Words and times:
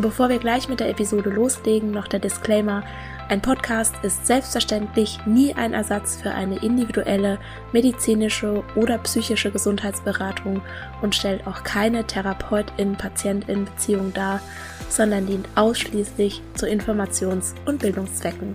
Bevor 0.00 0.28
wir 0.28 0.38
gleich 0.38 0.68
mit 0.68 0.78
der 0.78 0.90
Episode 0.90 1.28
loslegen, 1.28 1.90
noch 1.90 2.06
der 2.06 2.20
Disclaimer, 2.20 2.84
ein 3.28 3.42
Podcast 3.42 3.96
ist 4.04 4.28
selbstverständlich 4.28 5.18
nie 5.26 5.54
ein 5.54 5.72
Ersatz 5.72 6.20
für 6.22 6.30
eine 6.30 6.62
individuelle 6.62 7.40
medizinische 7.72 8.62
oder 8.76 8.98
psychische 8.98 9.50
Gesundheitsberatung 9.50 10.62
und 11.02 11.16
stellt 11.16 11.44
auch 11.48 11.64
keine 11.64 12.06
Therapeutin-Patientin-Beziehung 12.06 14.14
dar, 14.14 14.40
sondern 14.88 15.26
dient 15.26 15.48
ausschließlich 15.56 16.42
zu 16.54 16.66
Informations- 16.66 17.54
und 17.66 17.80
Bildungszwecken. 17.80 18.54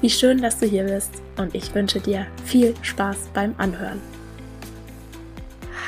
Wie 0.00 0.08
schön, 0.08 0.40
dass 0.40 0.60
du 0.60 0.66
hier 0.66 0.84
bist 0.84 1.12
und 1.36 1.54
ich 1.54 1.74
wünsche 1.74 2.00
dir 2.00 2.26
viel 2.46 2.74
Spaß 2.80 3.28
beim 3.34 3.54
Anhören. 3.58 4.00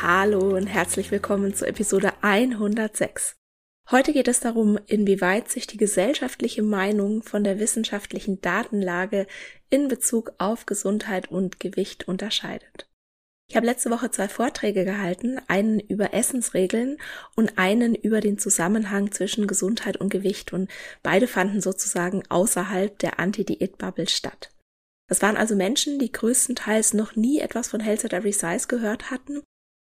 Hallo 0.02 0.54
und 0.54 0.66
herzlich 0.66 1.10
willkommen 1.10 1.54
zur 1.54 1.68
Episode 1.68 2.12
106. 2.20 3.41
Heute 3.90 4.12
geht 4.12 4.28
es 4.28 4.40
darum, 4.40 4.78
inwieweit 4.86 5.50
sich 5.50 5.66
die 5.66 5.76
gesellschaftliche 5.76 6.62
Meinung 6.62 7.22
von 7.22 7.44
der 7.44 7.58
wissenschaftlichen 7.58 8.40
Datenlage 8.40 9.26
in 9.70 9.88
Bezug 9.88 10.32
auf 10.38 10.66
Gesundheit 10.66 11.30
und 11.30 11.60
Gewicht 11.60 12.08
unterscheidet. 12.08 12.88
Ich 13.50 13.56
habe 13.56 13.66
letzte 13.66 13.90
Woche 13.90 14.10
zwei 14.10 14.28
Vorträge 14.28 14.86
gehalten, 14.86 15.38
einen 15.46 15.78
über 15.78 16.14
Essensregeln 16.14 16.96
und 17.36 17.58
einen 17.58 17.94
über 17.94 18.20
den 18.20 18.38
Zusammenhang 18.38 19.12
zwischen 19.12 19.46
Gesundheit 19.46 19.98
und 19.98 20.08
Gewicht 20.08 20.54
und 20.54 20.70
beide 21.02 21.26
fanden 21.26 21.60
sozusagen 21.60 22.22
außerhalb 22.30 22.98
der 22.98 23.18
Anti-Diät-Bubble 23.18 24.08
statt. 24.08 24.50
Das 25.06 25.20
waren 25.20 25.36
also 25.36 25.54
Menschen, 25.54 25.98
die 25.98 26.10
größtenteils 26.10 26.94
noch 26.94 27.14
nie 27.14 27.40
etwas 27.40 27.68
von 27.68 27.80
Health 27.80 28.06
at 28.06 28.14
Every 28.14 28.32
Size 28.32 28.68
gehört 28.68 29.10
hatten 29.10 29.42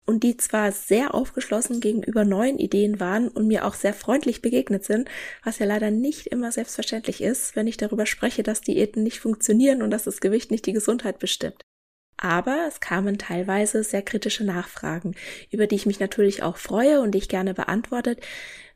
und 0.07 0.23
die 0.23 0.37
zwar 0.37 0.71
sehr 0.71 1.13
aufgeschlossen 1.13 1.81
gegenüber 1.81 2.23
neuen 2.23 2.57
Ideen 2.57 2.99
waren 2.99 3.27
und 3.27 3.45
mir 3.45 3.65
auch 3.65 3.73
sehr 3.75 3.93
freundlich 3.93 4.41
begegnet 4.41 4.85
sind, 4.85 5.09
was 5.43 5.59
ja 5.59 5.65
leider 5.65 5.91
nicht 5.91 6.27
immer 6.27 6.51
selbstverständlich 6.51 7.21
ist, 7.21 7.55
wenn 7.55 7.67
ich 7.67 7.77
darüber 7.77 8.05
spreche, 8.05 8.41
dass 8.41 8.61
Diäten 8.61 9.03
nicht 9.03 9.19
funktionieren 9.19 9.81
und 9.81 9.91
dass 9.91 10.05
das 10.05 10.21
Gewicht 10.21 10.49
nicht 10.49 10.65
die 10.65 10.73
Gesundheit 10.73 11.19
bestimmt. 11.19 11.61
Aber 12.15 12.65
es 12.67 12.79
kamen 12.79 13.19
teilweise 13.19 13.83
sehr 13.83 14.01
kritische 14.01 14.43
Nachfragen, 14.43 15.13
über 15.51 15.67
die 15.67 15.75
ich 15.75 15.85
mich 15.85 15.99
natürlich 15.99 16.41
auch 16.41 16.57
freue 16.57 17.01
und 17.01 17.11
die 17.11 17.19
ich 17.19 17.29
gerne 17.29 17.53
beantwortet, 17.53 18.21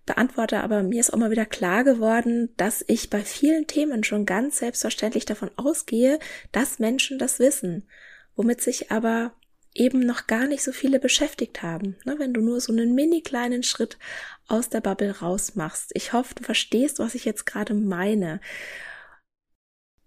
beantworte, 0.06 0.60
aber 0.60 0.84
mir 0.84 1.00
ist 1.00 1.14
auch 1.14 1.18
mal 1.18 1.32
wieder 1.32 1.46
klar 1.46 1.84
geworden, 1.84 2.50
dass 2.58 2.84
ich 2.88 3.10
bei 3.10 3.22
vielen 3.22 3.68
Themen 3.68 4.04
schon 4.04 4.26
ganz 4.26 4.58
selbstverständlich 4.58 5.26
davon 5.26 5.50
ausgehe, 5.56 6.20
dass 6.52 6.80
Menschen 6.80 7.18
das 7.18 7.40
wissen, 7.40 7.88
womit 8.36 8.62
sich 8.62 8.92
aber 8.92 9.34
eben 9.74 10.00
noch 10.00 10.28
gar 10.28 10.48
nicht 10.48 10.64
so 10.64 10.72
viele 10.72 11.00
beschäftigt 11.00 11.62
haben. 11.62 11.96
Ne, 12.06 12.16
wenn 12.18 12.34
du 12.34 12.42
nur 12.42 12.60
so 12.60 12.72
einen 12.72 12.94
mini 12.94 13.22
kleinen 13.22 13.64
Schritt 13.64 13.98
aus 14.48 14.70
der 14.70 14.82
Bubble 14.82 15.20
rausmachst. 15.20 15.92
Ich 15.94 16.14
hoffe, 16.14 16.36
du 16.36 16.44
verstehst, 16.44 17.00
was 17.00 17.16
ich 17.16 17.26
jetzt 17.26 17.46
gerade 17.46 17.74
meine. 17.74 18.42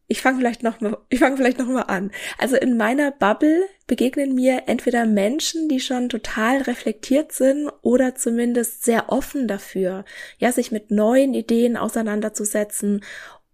Ich 0.06 0.20
fange 0.20 0.36
vielleicht 0.36 0.62
noch 0.62 0.82
mal, 0.82 0.98
ich 1.08 1.20
fange 1.20 1.38
vielleicht 1.38 1.58
noch 1.58 1.66
mal 1.66 1.82
an. 1.82 2.10
Also 2.36 2.56
in 2.56 2.76
meiner 2.76 3.10
Bubble 3.10 3.64
begegnen 3.86 4.34
mir 4.34 4.64
entweder 4.66 5.06
Menschen, 5.06 5.68
die 5.70 5.80
schon 5.80 6.10
total 6.10 6.60
reflektiert 6.62 7.32
sind 7.32 7.70
oder 7.80 8.14
zumindest 8.14 8.84
sehr 8.84 9.10
offen 9.10 9.48
dafür, 9.48 10.04
ja, 10.38 10.52
sich 10.52 10.70
mit 10.70 10.90
neuen 10.90 11.32
Ideen 11.32 11.78
auseinanderzusetzen 11.78 13.02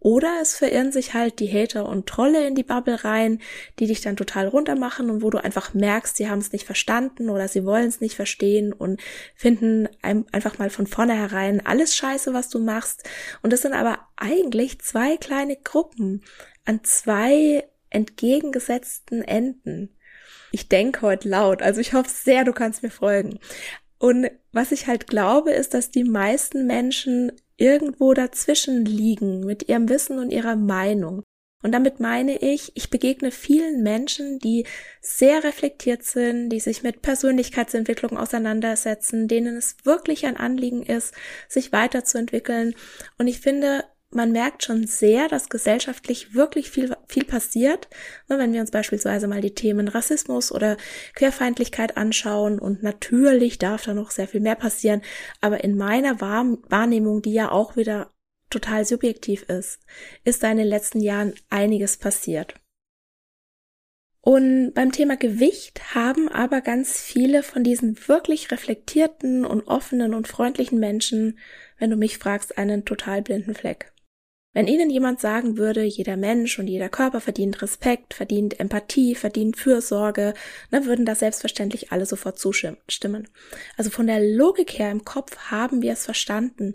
oder 0.00 0.38
es 0.40 0.56
verirren 0.56 0.92
sich 0.92 1.12
halt 1.12 1.40
die 1.40 1.52
Hater 1.52 1.86
und 1.86 2.06
Trolle 2.06 2.46
in 2.46 2.54
die 2.54 2.62
Bubble 2.62 3.04
rein, 3.04 3.38
die 3.78 3.86
dich 3.86 4.00
dann 4.00 4.16
total 4.16 4.48
runtermachen 4.48 5.10
und 5.10 5.22
wo 5.22 5.28
du 5.28 5.36
einfach 5.36 5.74
merkst, 5.74 6.16
sie 6.16 6.28
haben 6.28 6.38
es 6.38 6.52
nicht 6.52 6.64
verstanden 6.64 7.28
oder 7.28 7.48
sie 7.48 7.66
wollen 7.66 7.86
es 7.86 8.00
nicht 8.00 8.16
verstehen 8.16 8.72
und 8.72 9.00
finden 9.34 9.88
einfach 10.00 10.58
mal 10.58 10.70
von 10.70 10.86
vornherein 10.86 11.64
alles 11.64 11.94
scheiße, 11.94 12.32
was 12.32 12.48
du 12.48 12.58
machst. 12.58 13.08
Und 13.42 13.52
das 13.52 13.60
sind 13.60 13.74
aber 13.74 13.98
eigentlich 14.16 14.80
zwei 14.80 15.18
kleine 15.18 15.56
Gruppen 15.56 16.24
an 16.64 16.80
zwei 16.82 17.68
entgegengesetzten 17.90 19.22
Enden. 19.22 19.94
Ich 20.50 20.68
denke 20.68 21.02
heute 21.02 21.28
laut, 21.28 21.60
also 21.62 21.80
ich 21.80 21.92
hoffe 21.92 22.10
sehr, 22.10 22.44
du 22.44 22.52
kannst 22.52 22.82
mir 22.82 22.90
folgen. 22.90 23.38
Und 23.98 24.30
was 24.50 24.72
ich 24.72 24.86
halt 24.86 25.06
glaube, 25.06 25.52
ist, 25.52 25.74
dass 25.74 25.90
die 25.90 26.04
meisten 26.04 26.66
Menschen 26.66 27.32
irgendwo 27.60 28.14
dazwischen 28.14 28.84
liegen 28.84 29.44
mit 29.44 29.68
ihrem 29.68 29.88
Wissen 29.88 30.18
und 30.18 30.30
ihrer 30.30 30.56
Meinung. 30.56 31.22
Und 31.62 31.72
damit 31.72 32.00
meine 32.00 32.38
ich, 32.38 32.72
ich 32.74 32.88
begegne 32.88 33.30
vielen 33.30 33.82
Menschen, 33.82 34.38
die 34.38 34.64
sehr 35.02 35.44
reflektiert 35.44 36.02
sind, 36.04 36.48
die 36.48 36.60
sich 36.60 36.82
mit 36.82 37.02
Persönlichkeitsentwicklung 37.02 38.16
auseinandersetzen, 38.16 39.28
denen 39.28 39.56
es 39.58 39.76
wirklich 39.84 40.24
ein 40.24 40.38
Anliegen 40.38 40.82
ist, 40.82 41.14
sich 41.48 41.70
weiterzuentwickeln. 41.70 42.74
Und 43.18 43.26
ich 43.26 43.40
finde, 43.40 43.84
man 44.12 44.32
merkt 44.32 44.64
schon 44.64 44.86
sehr, 44.86 45.28
dass 45.28 45.48
gesellschaftlich 45.48 46.34
wirklich 46.34 46.70
viel, 46.70 46.96
viel 47.06 47.24
passiert. 47.24 47.88
Ne, 48.28 48.38
wenn 48.38 48.52
wir 48.52 48.60
uns 48.60 48.72
beispielsweise 48.72 49.28
mal 49.28 49.40
die 49.40 49.54
Themen 49.54 49.88
Rassismus 49.88 50.50
oder 50.50 50.76
Querfeindlichkeit 51.14 51.96
anschauen 51.96 52.58
und 52.58 52.82
natürlich 52.82 53.58
darf 53.58 53.84
da 53.84 53.94
noch 53.94 54.10
sehr 54.10 54.26
viel 54.26 54.40
mehr 54.40 54.56
passieren, 54.56 55.02
aber 55.40 55.62
in 55.62 55.76
meiner 55.76 56.20
Wahrnehmung, 56.20 57.22
die 57.22 57.32
ja 57.32 57.52
auch 57.52 57.76
wieder 57.76 58.10
total 58.50 58.84
subjektiv 58.84 59.44
ist, 59.44 59.80
ist 60.24 60.42
da 60.42 60.50
in 60.50 60.58
den 60.58 60.66
letzten 60.66 61.00
Jahren 61.00 61.34
einiges 61.48 61.96
passiert. 61.96 62.54
Und 64.22 64.74
beim 64.74 64.92
Thema 64.92 65.16
Gewicht 65.16 65.94
haben 65.94 66.28
aber 66.28 66.60
ganz 66.60 67.00
viele 67.00 67.42
von 67.42 67.64
diesen 67.64 67.96
wirklich 68.06 68.50
reflektierten 68.50 69.46
und 69.46 69.66
offenen 69.66 70.14
und 70.14 70.28
freundlichen 70.28 70.78
Menschen, 70.78 71.38
wenn 71.78 71.90
du 71.90 71.96
mich 71.96 72.18
fragst, 72.18 72.58
einen 72.58 72.84
total 72.84 73.22
blinden 73.22 73.54
Fleck. 73.54 73.92
Wenn 74.52 74.66
Ihnen 74.66 74.90
jemand 74.90 75.20
sagen 75.20 75.58
würde, 75.58 75.84
jeder 75.84 76.16
Mensch 76.16 76.58
und 76.58 76.66
jeder 76.66 76.88
Körper 76.88 77.20
verdient 77.20 77.62
Respekt, 77.62 78.14
verdient 78.14 78.58
Empathie, 78.58 79.14
verdient 79.14 79.56
Fürsorge, 79.56 80.34
dann 80.72 80.86
würden 80.86 81.06
da 81.06 81.14
selbstverständlich 81.14 81.92
alle 81.92 82.04
sofort 82.04 82.38
zustimmen. 82.38 83.28
Also 83.76 83.90
von 83.90 84.08
der 84.08 84.20
Logik 84.20 84.76
her 84.78 84.90
im 84.90 85.04
Kopf 85.04 85.36
haben 85.50 85.82
wir 85.82 85.92
es 85.92 86.04
verstanden, 86.04 86.74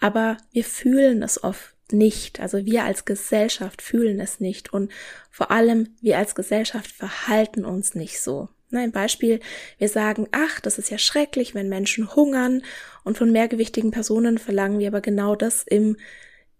aber 0.00 0.36
wir 0.52 0.64
fühlen 0.64 1.22
es 1.22 1.42
oft 1.42 1.74
nicht. 1.92 2.40
Also 2.40 2.66
wir 2.66 2.84
als 2.84 3.06
Gesellschaft 3.06 3.80
fühlen 3.80 4.20
es 4.20 4.38
nicht 4.38 4.74
und 4.74 4.92
vor 5.30 5.50
allem 5.50 5.94
wir 6.02 6.18
als 6.18 6.34
Gesellschaft 6.34 6.90
verhalten 6.90 7.64
uns 7.64 7.94
nicht 7.94 8.20
so. 8.20 8.48
Ein 8.70 8.92
Beispiel, 8.92 9.40
wir 9.78 9.88
sagen, 9.88 10.26
ach, 10.32 10.60
das 10.60 10.78
ist 10.78 10.90
ja 10.90 10.98
schrecklich, 10.98 11.54
wenn 11.54 11.68
Menschen 11.68 12.14
hungern 12.16 12.62
und 13.04 13.16
von 13.16 13.30
mehrgewichtigen 13.30 13.92
Personen 13.92 14.36
verlangen 14.36 14.78
wir 14.80 14.88
aber 14.88 15.00
genau 15.00 15.36
das 15.36 15.62
im 15.62 15.96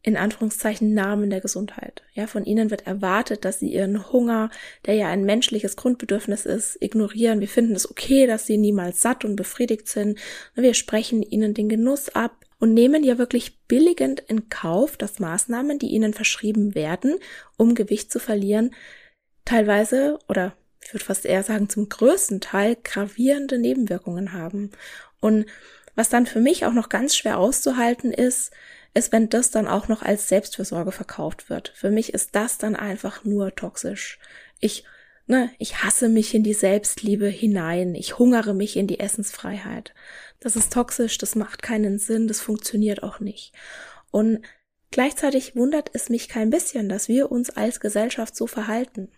in 0.04 0.18
Anführungszeichen 0.18 0.92
Namen 0.92 1.30
der 1.30 1.40
Gesundheit. 1.40 2.02
Ja, 2.12 2.26
von 2.26 2.44
ihnen 2.44 2.70
wird 2.70 2.86
erwartet, 2.86 3.46
dass 3.46 3.58
sie 3.58 3.72
ihren 3.72 4.12
Hunger, 4.12 4.50
der 4.84 4.94
ja 4.94 5.08
ein 5.08 5.24
menschliches 5.24 5.76
Grundbedürfnis 5.76 6.44
ist, 6.44 6.76
ignorieren. 6.80 7.40
Wir 7.40 7.48
finden 7.48 7.74
es 7.74 7.90
okay, 7.90 8.26
dass 8.26 8.46
sie 8.46 8.58
niemals 8.58 9.00
satt 9.00 9.24
und 9.24 9.34
befriedigt 9.34 9.88
sind. 9.88 10.18
Wir 10.54 10.74
sprechen 10.74 11.22
ihnen 11.22 11.54
den 11.54 11.70
Genuss 11.70 12.10
ab 12.10 12.36
und 12.58 12.74
nehmen 12.74 13.02
ja 13.02 13.16
wirklich 13.16 13.58
billigend 13.66 14.20
in 14.20 14.50
Kauf, 14.50 14.98
dass 14.98 15.20
Maßnahmen, 15.20 15.78
die 15.78 15.88
ihnen 15.88 16.12
verschrieben 16.12 16.74
werden, 16.74 17.16
um 17.56 17.74
Gewicht 17.74 18.12
zu 18.12 18.20
verlieren, 18.20 18.74
teilweise 19.46 20.18
oder 20.28 20.54
ich 20.84 20.92
würde 20.92 21.04
fast 21.06 21.24
eher 21.24 21.42
sagen 21.42 21.70
zum 21.70 21.88
größten 21.88 22.42
Teil 22.42 22.76
gravierende 22.84 23.58
Nebenwirkungen 23.58 24.34
haben. 24.34 24.70
Und 25.20 25.46
was 25.94 26.10
dann 26.10 26.26
für 26.26 26.40
mich 26.40 26.66
auch 26.66 26.74
noch 26.74 26.90
ganz 26.90 27.16
schwer 27.16 27.38
auszuhalten 27.38 28.12
ist, 28.12 28.52
ist, 28.94 29.12
wenn 29.12 29.28
das 29.28 29.50
dann 29.50 29.66
auch 29.66 29.88
noch 29.88 30.02
als 30.02 30.28
Selbstfürsorge 30.28 30.92
verkauft 30.92 31.50
wird. 31.50 31.72
Für 31.74 31.90
mich 31.90 32.14
ist 32.14 32.34
das 32.34 32.58
dann 32.58 32.76
einfach 32.76 33.24
nur 33.24 33.54
toxisch. 33.54 34.18
Ich 34.60 34.84
ne, 35.26 35.50
ich 35.58 35.82
hasse 35.82 36.08
mich 36.08 36.34
in 36.34 36.42
die 36.42 36.54
Selbstliebe 36.54 37.26
hinein, 37.26 37.94
ich 37.94 38.18
hungere 38.18 38.54
mich 38.54 38.76
in 38.76 38.86
die 38.86 39.00
Essensfreiheit. 39.00 39.94
Das 40.40 40.56
ist 40.56 40.72
toxisch, 40.72 41.18
das 41.18 41.34
macht 41.34 41.62
keinen 41.62 41.98
Sinn, 41.98 42.28
das 42.28 42.40
funktioniert 42.40 43.02
auch 43.02 43.20
nicht. 43.20 43.52
Und 44.10 44.42
gleichzeitig 44.90 45.56
wundert 45.56 45.90
es 45.94 46.08
mich 46.08 46.28
kein 46.28 46.50
bisschen, 46.50 46.88
dass 46.88 47.08
wir 47.08 47.32
uns 47.32 47.50
als 47.50 47.80
Gesellschaft 47.80 48.36
so 48.36 48.46
verhalten. 48.46 49.10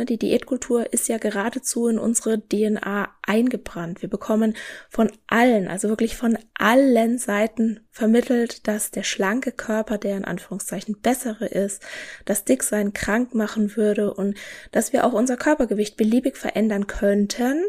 Ne, 0.00 0.06
die 0.06 0.18
Diätkultur 0.18 0.94
ist 0.94 1.08
ja 1.08 1.18
geradezu 1.18 1.86
in 1.86 1.98
unsere 1.98 2.40
DNA 2.40 3.10
eingebrannt. 3.20 4.00
Wir 4.00 4.08
bekommen 4.08 4.56
von 4.88 5.12
allen, 5.26 5.68
also 5.68 5.90
wirklich 5.90 6.16
von 6.16 6.38
allen 6.54 7.18
Seiten 7.18 7.80
vermittelt, 7.90 8.66
dass 8.66 8.90
der 8.90 9.02
schlanke 9.02 9.52
Körper 9.52 9.98
der 9.98 10.16
in 10.16 10.24
Anführungszeichen 10.24 11.02
bessere 11.02 11.44
ist, 11.44 11.82
dass 12.24 12.46
Dicksein 12.46 12.94
krank 12.94 13.34
machen 13.34 13.76
würde 13.76 14.14
und 14.14 14.38
dass 14.72 14.94
wir 14.94 15.04
auch 15.04 15.12
unser 15.12 15.36
Körpergewicht 15.36 15.98
beliebig 15.98 16.38
verändern 16.38 16.86
könnten, 16.86 17.62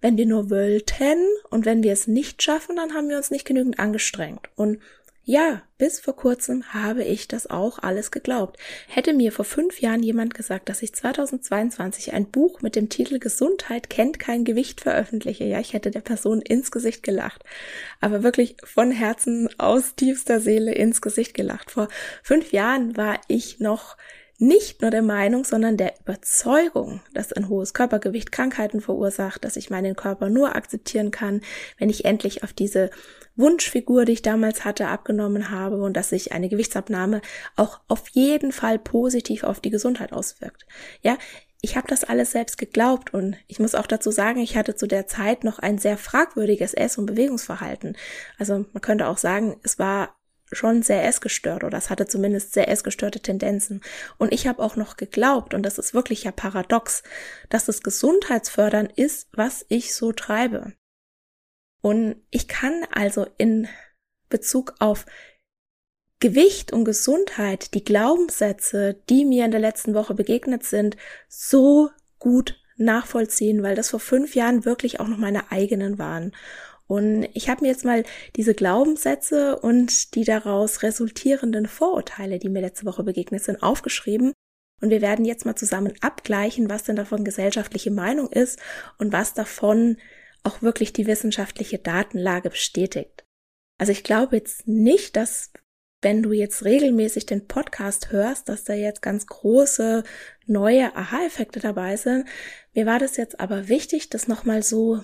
wenn 0.00 0.16
wir 0.16 0.26
nur 0.26 0.50
wollten 0.50 1.18
und 1.48 1.64
wenn 1.64 1.84
wir 1.84 1.92
es 1.92 2.08
nicht 2.08 2.42
schaffen, 2.42 2.74
dann 2.74 2.92
haben 2.92 3.08
wir 3.08 3.16
uns 3.16 3.30
nicht 3.30 3.46
genügend 3.46 3.78
angestrengt. 3.78 4.48
Und 4.56 4.78
ja, 5.28 5.60
bis 5.76 6.00
vor 6.00 6.16
kurzem 6.16 6.72
habe 6.72 7.04
ich 7.04 7.28
das 7.28 7.48
auch 7.48 7.80
alles 7.80 8.10
geglaubt. 8.10 8.58
Hätte 8.86 9.12
mir 9.12 9.30
vor 9.30 9.44
fünf 9.44 9.78
Jahren 9.82 10.02
jemand 10.02 10.32
gesagt, 10.32 10.70
dass 10.70 10.80
ich 10.80 10.94
2022 10.94 12.14
ein 12.14 12.30
Buch 12.30 12.62
mit 12.62 12.74
dem 12.74 12.88
Titel 12.88 13.18
Gesundheit 13.18 13.90
kennt 13.90 14.18
kein 14.18 14.46
Gewicht 14.46 14.80
veröffentliche, 14.80 15.44
ja, 15.44 15.60
ich 15.60 15.74
hätte 15.74 15.90
der 15.90 16.00
Person 16.00 16.40
ins 16.40 16.70
Gesicht 16.70 17.02
gelacht. 17.02 17.44
Aber 18.00 18.22
wirklich 18.22 18.56
von 18.64 18.90
Herzen 18.90 19.50
aus 19.58 19.96
tiefster 19.96 20.40
Seele 20.40 20.72
ins 20.72 21.02
Gesicht 21.02 21.34
gelacht. 21.34 21.72
Vor 21.72 21.88
fünf 22.22 22.52
Jahren 22.52 22.96
war 22.96 23.20
ich 23.28 23.60
noch 23.60 23.98
nicht 24.38 24.80
nur 24.80 24.90
der 24.90 25.02
Meinung, 25.02 25.44
sondern 25.44 25.76
der 25.76 25.94
Überzeugung, 26.00 27.02
dass 27.12 27.34
ein 27.34 27.50
hohes 27.50 27.74
Körpergewicht 27.74 28.32
Krankheiten 28.32 28.80
verursacht, 28.80 29.44
dass 29.44 29.56
ich 29.56 29.68
meinen 29.68 29.94
Körper 29.94 30.30
nur 30.30 30.56
akzeptieren 30.56 31.10
kann, 31.10 31.42
wenn 31.76 31.90
ich 31.90 32.06
endlich 32.06 32.44
auf 32.44 32.52
diese 32.52 32.90
Wunschfigur, 33.38 34.04
die 34.04 34.12
ich 34.12 34.22
damals 34.22 34.64
hatte, 34.64 34.88
abgenommen 34.88 35.50
habe 35.50 35.80
und 35.82 35.96
dass 35.96 36.10
sich 36.10 36.32
eine 36.32 36.48
Gewichtsabnahme 36.48 37.22
auch 37.56 37.80
auf 37.88 38.08
jeden 38.08 38.52
Fall 38.52 38.78
positiv 38.78 39.44
auf 39.44 39.60
die 39.60 39.70
Gesundheit 39.70 40.12
auswirkt. 40.12 40.66
Ja, 41.02 41.16
ich 41.60 41.76
habe 41.76 41.88
das 41.88 42.04
alles 42.04 42.32
selbst 42.32 42.58
geglaubt 42.58 43.14
und 43.14 43.36
ich 43.46 43.58
muss 43.58 43.74
auch 43.74 43.86
dazu 43.86 44.10
sagen, 44.10 44.40
ich 44.40 44.56
hatte 44.56 44.76
zu 44.76 44.86
der 44.86 45.06
Zeit 45.06 45.42
noch 45.42 45.58
ein 45.58 45.78
sehr 45.78 45.96
fragwürdiges 45.96 46.74
Ess- 46.74 46.98
und 46.98 47.06
Bewegungsverhalten. 47.06 47.96
Also 48.38 48.66
man 48.72 48.80
könnte 48.80 49.08
auch 49.08 49.18
sagen, 49.18 49.58
es 49.64 49.78
war 49.78 50.14
schon 50.52 50.82
sehr 50.82 51.04
essgestört 51.04 51.64
oder 51.64 51.76
es 51.76 51.90
hatte 51.90 52.06
zumindest 52.06 52.54
sehr 52.54 52.68
essgestörte 52.68 53.20
Tendenzen. 53.20 53.82
Und 54.18 54.32
ich 54.32 54.46
habe 54.46 54.62
auch 54.62 54.76
noch 54.76 54.96
geglaubt, 54.96 55.52
und 55.52 55.62
das 55.62 55.78
ist 55.78 55.94
wirklich 55.94 56.24
ja 56.24 56.32
paradox, 56.32 57.02
dass 57.48 57.68
es 57.68 57.82
gesundheitsfördern 57.82 58.88
ist, 58.94 59.28
was 59.32 59.66
ich 59.68 59.94
so 59.94 60.12
treibe. 60.12 60.72
Und 61.80 62.16
ich 62.30 62.48
kann 62.48 62.84
also 62.92 63.26
in 63.38 63.68
Bezug 64.28 64.74
auf 64.78 65.06
Gewicht 66.20 66.72
und 66.72 66.84
Gesundheit 66.84 67.74
die 67.74 67.84
Glaubenssätze, 67.84 69.00
die 69.08 69.24
mir 69.24 69.44
in 69.44 69.52
der 69.52 69.60
letzten 69.60 69.94
Woche 69.94 70.14
begegnet 70.14 70.64
sind, 70.64 70.96
so 71.28 71.90
gut 72.18 72.60
nachvollziehen, 72.76 73.62
weil 73.62 73.76
das 73.76 73.90
vor 73.90 74.00
fünf 74.00 74.34
Jahren 74.34 74.64
wirklich 74.64 74.98
auch 74.98 75.06
noch 75.06 75.18
meine 75.18 75.52
eigenen 75.52 75.98
waren. 75.98 76.32
Und 76.88 77.28
ich 77.34 77.48
habe 77.48 77.62
mir 77.62 77.68
jetzt 77.68 77.84
mal 77.84 78.02
diese 78.34 78.54
Glaubenssätze 78.54 79.58
und 79.58 80.14
die 80.14 80.24
daraus 80.24 80.82
resultierenden 80.82 81.66
Vorurteile, 81.66 82.38
die 82.38 82.48
mir 82.48 82.62
letzte 82.62 82.86
Woche 82.86 83.04
begegnet 83.04 83.44
sind, 83.44 83.62
aufgeschrieben. 83.62 84.32
Und 84.80 84.90
wir 84.90 85.02
werden 85.02 85.24
jetzt 85.24 85.44
mal 85.44 85.56
zusammen 85.56 85.92
abgleichen, 86.00 86.70
was 86.70 86.84
denn 86.84 86.96
davon 86.96 87.24
gesellschaftliche 87.24 87.90
Meinung 87.90 88.30
ist 88.30 88.58
und 88.96 89.12
was 89.12 89.34
davon 89.34 89.98
auch 90.48 90.62
wirklich 90.62 90.92
die 90.92 91.06
wissenschaftliche 91.06 91.78
Datenlage 91.78 92.50
bestätigt. 92.50 93.24
Also 93.78 93.92
ich 93.92 94.02
glaube 94.02 94.36
jetzt 94.36 94.66
nicht, 94.66 95.14
dass 95.16 95.52
wenn 96.00 96.22
du 96.22 96.32
jetzt 96.32 96.64
regelmäßig 96.64 97.26
den 97.26 97.46
Podcast 97.46 98.12
hörst, 98.12 98.48
dass 98.48 98.64
da 98.64 98.72
jetzt 98.72 99.02
ganz 99.02 99.26
große 99.26 100.04
neue 100.46 100.94
Aha-Effekte 100.94 101.60
dabei 101.60 101.96
sind. 101.96 102.26
Mir 102.72 102.86
war 102.86 102.98
das 102.98 103.16
jetzt 103.16 103.40
aber 103.40 103.68
wichtig, 103.68 104.08
das 104.08 104.28
nochmal 104.28 104.62
so 104.62 105.02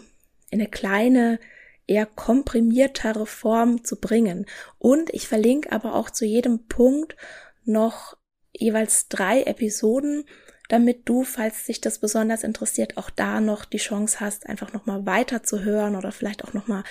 in 0.50 0.60
eine 0.60 0.68
kleine 0.68 1.40
eher 1.86 2.06
komprimiertere 2.06 3.26
Form 3.26 3.84
zu 3.84 4.00
bringen. 4.00 4.46
Und 4.78 5.12
ich 5.12 5.28
verlinke 5.28 5.72
aber 5.72 5.94
auch 5.94 6.10
zu 6.10 6.24
jedem 6.24 6.66
Punkt 6.66 7.16
noch 7.64 8.16
jeweils 8.52 9.08
drei 9.08 9.42
Episoden, 9.42 10.24
damit 10.68 11.08
du, 11.08 11.24
falls 11.24 11.64
dich 11.64 11.80
das 11.80 11.98
besonders 11.98 12.42
interessiert, 12.42 12.96
auch 12.96 13.10
da 13.10 13.40
noch 13.40 13.64
die 13.64 13.78
Chance 13.78 14.20
hast, 14.20 14.46
einfach 14.46 14.72
nochmal 14.72 15.04
weiter 15.06 15.42
zu 15.42 15.62
hören 15.62 15.96
oder 15.96 16.12
vielleicht 16.12 16.44
auch 16.44 16.54
nochmal 16.54 16.84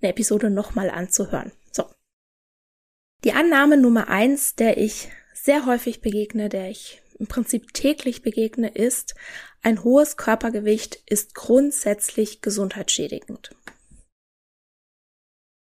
eine 0.00 0.10
Episode 0.10 0.50
nochmal 0.50 0.90
anzuhören. 0.90 1.52
So. 1.72 1.84
Die 3.24 3.32
Annahme 3.32 3.76
Nummer 3.76 4.08
eins, 4.08 4.54
der 4.54 4.78
ich 4.78 5.10
sehr 5.34 5.66
häufig 5.66 6.00
begegne, 6.00 6.48
der 6.48 6.70
ich 6.70 7.02
im 7.18 7.26
Prinzip 7.26 7.74
täglich 7.74 8.22
begegne, 8.22 8.68
ist, 8.68 9.14
ein 9.62 9.82
hohes 9.82 10.16
Körpergewicht 10.16 11.02
ist 11.06 11.34
grundsätzlich 11.34 12.42
gesundheitsschädigend. 12.42 13.50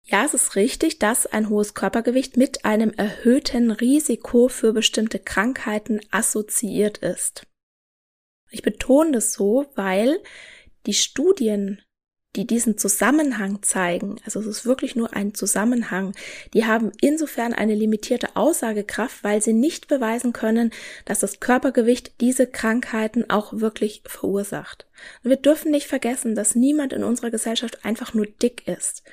Ja, 0.06 0.26
es 0.26 0.34
ist 0.34 0.56
richtig, 0.56 1.00
dass 1.00 1.26
ein 1.26 1.50
hohes 1.50 1.74
Körpergewicht 1.74 2.36
mit 2.36 2.66
einem 2.66 2.92
erhöhten 2.92 3.72
Risiko 3.72 4.50
für 4.50 4.74
bestimmte 4.74 5.18
Krankheiten 5.18 6.02
assoziiert 6.12 6.98
ist. 6.98 7.48
Ich 8.52 8.62
betone 8.62 9.14
das 9.14 9.34
so, 9.34 9.66
weil 9.76 10.22
die 10.86 10.94
Studien 10.94 11.82
die 12.36 12.48
diesen 12.48 12.78
Zusammenhang 12.78 13.62
zeigen, 13.62 14.16
also 14.26 14.40
es 14.40 14.48
ist 14.48 14.66
wirklich 14.66 14.96
nur 14.96 15.14
ein 15.14 15.34
Zusammenhang, 15.36 16.14
die 16.54 16.66
haben 16.66 16.92
insofern 17.00 17.54
eine 17.54 17.76
limitierte 17.76 18.36
Aussagekraft, 18.36 19.24
weil 19.24 19.42
sie 19.42 19.54
nicht 19.54 19.88
beweisen 19.88 20.34
können, 20.34 20.72
dass 21.06 21.20
das 21.20 21.40
Körpergewicht 21.40 22.20
diese 22.22 22.48
Krankheiten 22.48 23.30
auch 23.30 23.54
wirklich 23.54 24.02
verursacht. 24.06 24.86
wir 25.22 25.36
dürfen 25.36 25.72
nicht 25.72 25.88
vergessen, 25.88 26.34
dass 26.34 26.56
niemand 26.56 26.94
in 26.94 27.04
unserer 27.04 27.30
Gesellschaft 27.30 27.86
einfach 27.86 28.14
nur 28.14 28.26
dick 28.26 28.68
ist. 28.68 29.04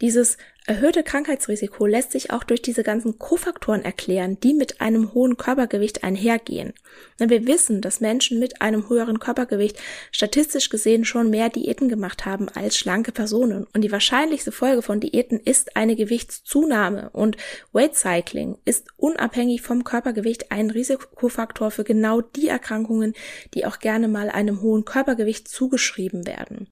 Dieses 0.00 0.38
erhöhte 0.66 1.02
Krankheitsrisiko 1.02 1.86
lässt 1.86 2.12
sich 2.12 2.30
auch 2.30 2.44
durch 2.44 2.62
diese 2.62 2.82
ganzen 2.82 3.18
Kofaktoren 3.18 3.84
erklären, 3.84 4.38
die 4.40 4.54
mit 4.54 4.80
einem 4.80 5.14
hohen 5.14 5.36
Körpergewicht 5.36 6.04
einhergehen. 6.04 6.74
Wir 7.18 7.46
wissen, 7.46 7.80
dass 7.80 8.00
Menschen 8.00 8.38
mit 8.38 8.62
einem 8.62 8.88
höheren 8.88 9.18
Körpergewicht 9.18 9.78
statistisch 10.12 10.68
gesehen 10.68 11.04
schon 11.04 11.30
mehr 11.30 11.48
Diäten 11.48 11.88
gemacht 11.88 12.26
haben 12.26 12.48
als 12.48 12.76
schlanke 12.76 13.12
Personen. 13.12 13.66
Und 13.74 13.82
die 13.82 13.92
wahrscheinlichste 13.92 14.52
Folge 14.52 14.82
von 14.82 15.00
Diäten 15.00 15.40
ist 15.40 15.76
eine 15.76 15.96
Gewichtszunahme. 15.96 17.10
Und 17.10 17.36
Weight 17.72 17.96
Cycling 17.96 18.58
ist 18.64 18.88
unabhängig 18.96 19.62
vom 19.62 19.84
Körpergewicht 19.84 20.50
ein 20.52 20.70
Risikofaktor 20.70 21.70
für 21.70 21.84
genau 21.84 22.20
die 22.20 22.48
Erkrankungen, 22.48 23.14
die 23.54 23.66
auch 23.66 23.78
gerne 23.78 24.08
mal 24.08 24.30
einem 24.30 24.60
hohen 24.62 24.84
Körpergewicht 24.84 25.48
zugeschrieben 25.48 26.26
werden. 26.26 26.68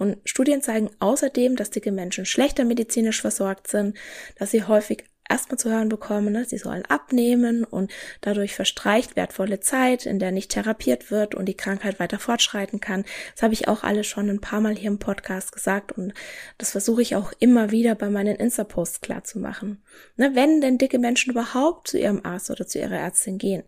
Und 0.00 0.16
Studien 0.24 0.62
zeigen 0.62 0.88
außerdem, 0.98 1.56
dass 1.56 1.68
dicke 1.68 1.92
Menschen 1.92 2.24
schlechter 2.24 2.64
medizinisch 2.64 3.20
versorgt 3.20 3.68
sind, 3.68 3.98
dass 4.38 4.50
sie 4.50 4.64
häufig 4.64 5.04
erstmal 5.28 5.58
zu 5.58 5.70
hören 5.70 5.90
bekommen, 5.90 6.32
ne, 6.32 6.46
sie 6.46 6.56
sollen 6.56 6.86
abnehmen 6.86 7.64
und 7.64 7.92
dadurch 8.22 8.54
verstreicht 8.54 9.14
wertvolle 9.14 9.60
Zeit, 9.60 10.06
in 10.06 10.18
der 10.18 10.32
nicht 10.32 10.52
therapiert 10.52 11.10
wird 11.10 11.34
und 11.34 11.44
die 11.44 11.56
Krankheit 11.56 12.00
weiter 12.00 12.18
fortschreiten 12.18 12.80
kann. 12.80 13.04
Das 13.34 13.42
habe 13.42 13.52
ich 13.52 13.68
auch 13.68 13.82
alle 13.82 14.02
schon 14.02 14.30
ein 14.30 14.40
paar 14.40 14.62
Mal 14.62 14.74
hier 14.74 14.90
im 14.90 14.98
Podcast 14.98 15.52
gesagt 15.52 15.92
und 15.92 16.14
das 16.56 16.70
versuche 16.70 17.02
ich 17.02 17.14
auch 17.14 17.34
immer 17.38 17.70
wieder 17.70 17.94
bei 17.94 18.08
meinen 18.08 18.36
Insta-Posts 18.36 19.02
klar 19.02 19.22
zu 19.22 19.38
machen. 19.38 19.82
Ne, 20.16 20.34
wenn 20.34 20.62
denn 20.62 20.78
dicke 20.78 20.98
Menschen 20.98 21.30
überhaupt 21.32 21.88
zu 21.88 21.98
ihrem 21.98 22.24
Arzt 22.24 22.50
oder 22.50 22.66
zu 22.66 22.78
ihrer 22.78 22.96
Ärztin 22.96 23.36
gehen, 23.36 23.64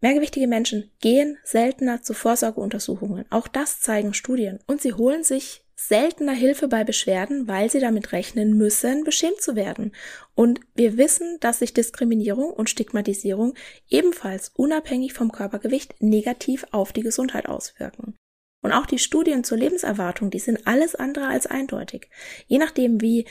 Mehrgewichtige 0.00 0.46
Menschen 0.46 0.90
gehen 1.00 1.36
seltener 1.44 2.02
zu 2.02 2.14
Vorsorgeuntersuchungen. 2.14 3.26
Auch 3.30 3.48
das 3.48 3.80
zeigen 3.80 4.14
Studien. 4.14 4.58
Und 4.66 4.80
sie 4.80 4.94
holen 4.94 5.24
sich 5.24 5.64
seltener 5.76 6.32
Hilfe 6.32 6.68
bei 6.68 6.84
Beschwerden, 6.84 7.48
weil 7.48 7.70
sie 7.70 7.80
damit 7.80 8.12
rechnen 8.12 8.56
müssen, 8.56 9.04
beschämt 9.04 9.40
zu 9.40 9.56
werden. 9.56 9.92
Und 10.34 10.60
wir 10.74 10.98
wissen, 10.98 11.38
dass 11.40 11.58
sich 11.58 11.72
Diskriminierung 11.72 12.50
und 12.52 12.68
Stigmatisierung 12.68 13.54
ebenfalls 13.88 14.50
unabhängig 14.54 15.14
vom 15.14 15.32
Körpergewicht 15.32 16.02
negativ 16.02 16.66
auf 16.70 16.92
die 16.92 17.02
Gesundheit 17.02 17.46
auswirken. 17.46 18.14
Und 18.62 18.72
auch 18.72 18.84
die 18.84 18.98
Studien 18.98 19.42
zur 19.42 19.56
Lebenserwartung, 19.56 20.30
die 20.30 20.38
sind 20.38 20.66
alles 20.66 20.94
andere 20.94 21.28
als 21.28 21.46
eindeutig. 21.46 22.10
Je 22.46 22.58
nachdem, 22.58 23.00
wie 23.00 23.26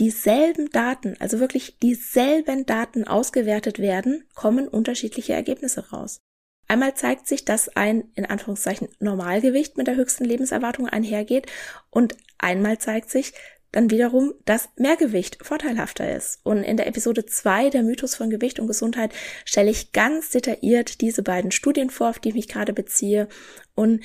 dieselben 0.00 0.70
Daten, 0.70 1.14
also 1.20 1.38
wirklich 1.38 1.78
dieselben 1.78 2.66
Daten 2.66 3.06
ausgewertet 3.06 3.78
werden, 3.78 4.24
kommen 4.34 4.66
unterschiedliche 4.66 5.34
Ergebnisse 5.34 5.90
raus. 5.90 6.20
Einmal 6.66 6.94
zeigt 6.94 7.26
sich, 7.26 7.44
dass 7.44 7.68
ein 7.68 8.10
in 8.14 8.26
Anführungszeichen 8.26 8.88
Normalgewicht 8.98 9.76
mit 9.76 9.86
der 9.86 9.96
höchsten 9.96 10.24
Lebenserwartung 10.24 10.88
einhergeht 10.88 11.46
und 11.90 12.16
einmal 12.38 12.78
zeigt 12.78 13.10
sich, 13.10 13.34
dann 13.72 13.90
wiederum, 13.90 14.34
dass 14.46 14.68
Mehrgewicht 14.76 15.38
vorteilhafter 15.44 16.12
ist. 16.12 16.40
Und 16.42 16.62
in 16.64 16.76
der 16.76 16.86
Episode 16.88 17.24
2 17.26 17.70
der 17.70 17.82
Mythos 17.82 18.16
von 18.16 18.30
Gewicht 18.30 18.58
und 18.58 18.66
Gesundheit 18.66 19.12
stelle 19.44 19.70
ich 19.70 19.92
ganz 19.92 20.30
detailliert 20.30 21.00
diese 21.00 21.22
beiden 21.22 21.52
Studien 21.52 21.90
vor, 21.90 22.10
auf 22.10 22.18
die 22.18 22.30
ich 22.30 22.34
mich 22.34 22.48
gerade 22.48 22.72
beziehe. 22.72 23.28
Und 23.74 24.02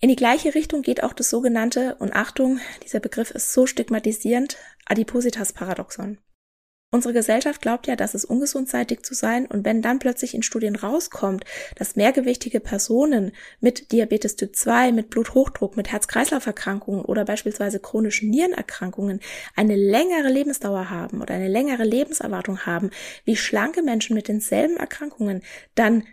in 0.00 0.08
die 0.08 0.16
gleiche 0.16 0.54
Richtung 0.54 0.82
geht 0.82 1.02
auch 1.02 1.12
das 1.12 1.30
sogenannte, 1.30 1.96
und 1.98 2.14
Achtung, 2.14 2.60
dieser 2.84 3.00
Begriff 3.00 3.30
ist 3.30 3.52
so 3.52 3.66
stigmatisierend, 3.66 4.58
Adipositas-Paradoxon. 4.86 6.18
Unsere 6.92 7.14
Gesellschaft 7.14 7.60
glaubt 7.62 7.88
ja, 7.88 7.96
dass 7.96 8.14
es 8.14 8.24
ungesund 8.24 8.68
sei, 8.68 8.84
dick 8.84 9.04
zu 9.04 9.14
sein, 9.14 9.46
und 9.46 9.64
wenn 9.64 9.82
dann 9.82 9.98
plötzlich 9.98 10.34
in 10.34 10.42
Studien 10.42 10.76
rauskommt, 10.76 11.44
dass 11.74 11.96
mehrgewichtige 11.96 12.60
Personen 12.60 13.32
mit 13.60 13.90
Diabetes 13.90 14.36
Typ 14.36 14.54
2, 14.54 14.92
mit 14.92 15.10
Bluthochdruck, 15.10 15.76
mit 15.76 15.90
Herz-Kreislauf-Erkrankungen 15.90 17.04
oder 17.04 17.24
beispielsweise 17.24 17.80
chronischen 17.80 18.30
Nierenerkrankungen 18.30 19.20
eine 19.56 19.76
längere 19.76 20.28
Lebensdauer 20.28 20.88
haben 20.88 21.22
oder 21.22 21.34
eine 21.34 21.48
längere 21.48 21.84
Lebenserwartung 21.84 22.60
haben, 22.60 22.90
wie 23.24 23.36
schlanke 23.36 23.82
Menschen 23.82 24.14
mit 24.14 24.28
denselben 24.28 24.76
Erkrankungen, 24.76 25.42
dann 25.74 26.04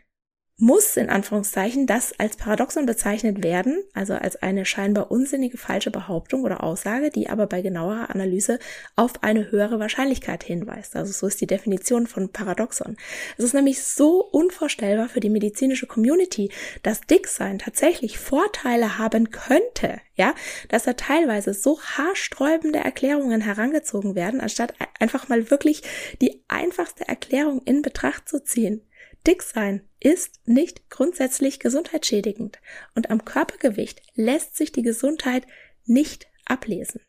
muss 0.58 0.96
in 0.98 1.10
Anführungszeichen 1.10 1.88
das 1.88 2.18
als 2.20 2.38
Paradoxon 2.38 2.86
bezeichnet 2.86 3.44
werden, 3.44 3.84
also 3.94 4.14
als 4.14 4.36
eine 4.36 4.66
scheinbar 4.66 5.10
unsinnige 5.10 5.58
falsche 5.58 5.90
Behauptung 5.90 6.44
oder 6.44 6.64
Aussage, 6.64 7.10
die 7.10 7.28
aber 7.28 7.48
bei 7.48 7.62
genauerer 7.62 8.12
Analyse 8.12 8.60
auf 8.96 9.24
eine 9.24 9.50
höhere 9.52 9.80
Wahrscheinlichkeit 9.80 10.44
hinweist. 10.44 10.96
Also 10.96 11.12
so 11.12 11.26
ist 11.26 11.42
die 11.42 11.48
Definition 11.48 12.06
von 12.06 12.30
Paradoxon. 12.30 12.98
Es 13.38 13.46
ist 13.46 13.56
nämlich 13.56 13.84
so 13.84 14.24
unvorstellbar 14.24 15.10
für 15.10 15.20
die 15.20 15.32
medizinische 15.32 15.88
Community, 15.88 16.52
dass 16.84 17.02
Dicksein 17.02 17.58
tatsächlich 17.58 18.20
Vorteile 18.20 19.00
haben 19.00 19.32
könnte, 19.32 20.02
ja, 20.16 20.36
dass 20.70 20.84
da 20.84 20.94
teilweise 20.94 21.56
so 21.56 21.82
haarsträubende 21.82 22.78
Erklärungen 22.78 23.42
herangezogen 23.42 24.14
werden, 24.14 24.40
anstatt 24.40 24.76
einfach 25.00 25.30
mal 25.30 25.50
wirklich 25.50 25.82
die 26.22 26.44
einfachste 26.48 27.08
Erklärung 27.08 27.64
in 27.66 27.82
Betracht 27.82 28.30
zu 28.30 28.44
ziehen. 28.44 28.84
Dick 29.26 29.42
sein 29.42 29.88
ist 30.00 30.40
nicht 30.46 30.90
grundsätzlich 30.90 31.60
gesundheitsschädigend 31.60 32.60
und 32.96 33.10
am 33.10 33.24
Körpergewicht 33.24 34.02
lässt 34.16 34.58
sich 34.58 34.72
die 34.72 34.82
Gesundheit 34.82 35.48
nicht 35.86 36.28
ablesen. 36.46 37.02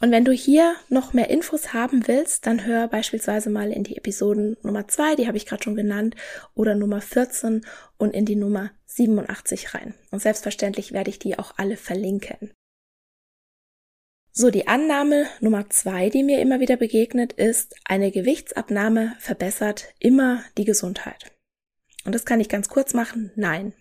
Und 0.00 0.10
wenn 0.10 0.24
du 0.24 0.32
hier 0.32 0.74
noch 0.88 1.12
mehr 1.12 1.30
Infos 1.30 1.72
haben 1.72 2.06
willst, 2.06 2.46
dann 2.46 2.64
hör 2.64 2.88
beispielsweise 2.88 3.48
mal 3.48 3.72
in 3.72 3.84
die 3.84 3.96
Episoden 3.96 4.56
Nummer 4.62 4.86
2, 4.86 5.16
die 5.16 5.26
habe 5.26 5.36
ich 5.36 5.46
gerade 5.46 5.62
schon 5.62 5.76
genannt, 5.76 6.14
oder 6.54 6.74
Nummer 6.74 7.00
14 7.00 7.64
und 7.96 8.14
in 8.14 8.26
die 8.26 8.36
Nummer 8.36 8.70
87 8.86 9.74
rein. 9.74 9.94
Und 10.10 10.20
selbstverständlich 10.20 10.92
werde 10.92 11.10
ich 11.10 11.18
die 11.18 11.38
auch 11.38 11.54
alle 11.56 11.76
verlinken. 11.76 12.52
So, 14.36 14.50
die 14.50 14.66
Annahme 14.66 15.28
Nummer 15.38 15.70
zwei, 15.70 16.10
die 16.10 16.24
mir 16.24 16.40
immer 16.40 16.58
wieder 16.58 16.76
begegnet, 16.76 17.32
ist, 17.34 17.76
eine 17.84 18.10
Gewichtsabnahme 18.10 19.14
verbessert 19.20 19.94
immer 20.00 20.42
die 20.58 20.64
Gesundheit. 20.64 21.30
Und 22.04 22.16
das 22.16 22.24
kann 22.24 22.40
ich 22.40 22.48
ganz 22.48 22.68
kurz 22.68 22.94
machen. 22.94 23.30
Nein. 23.36 23.74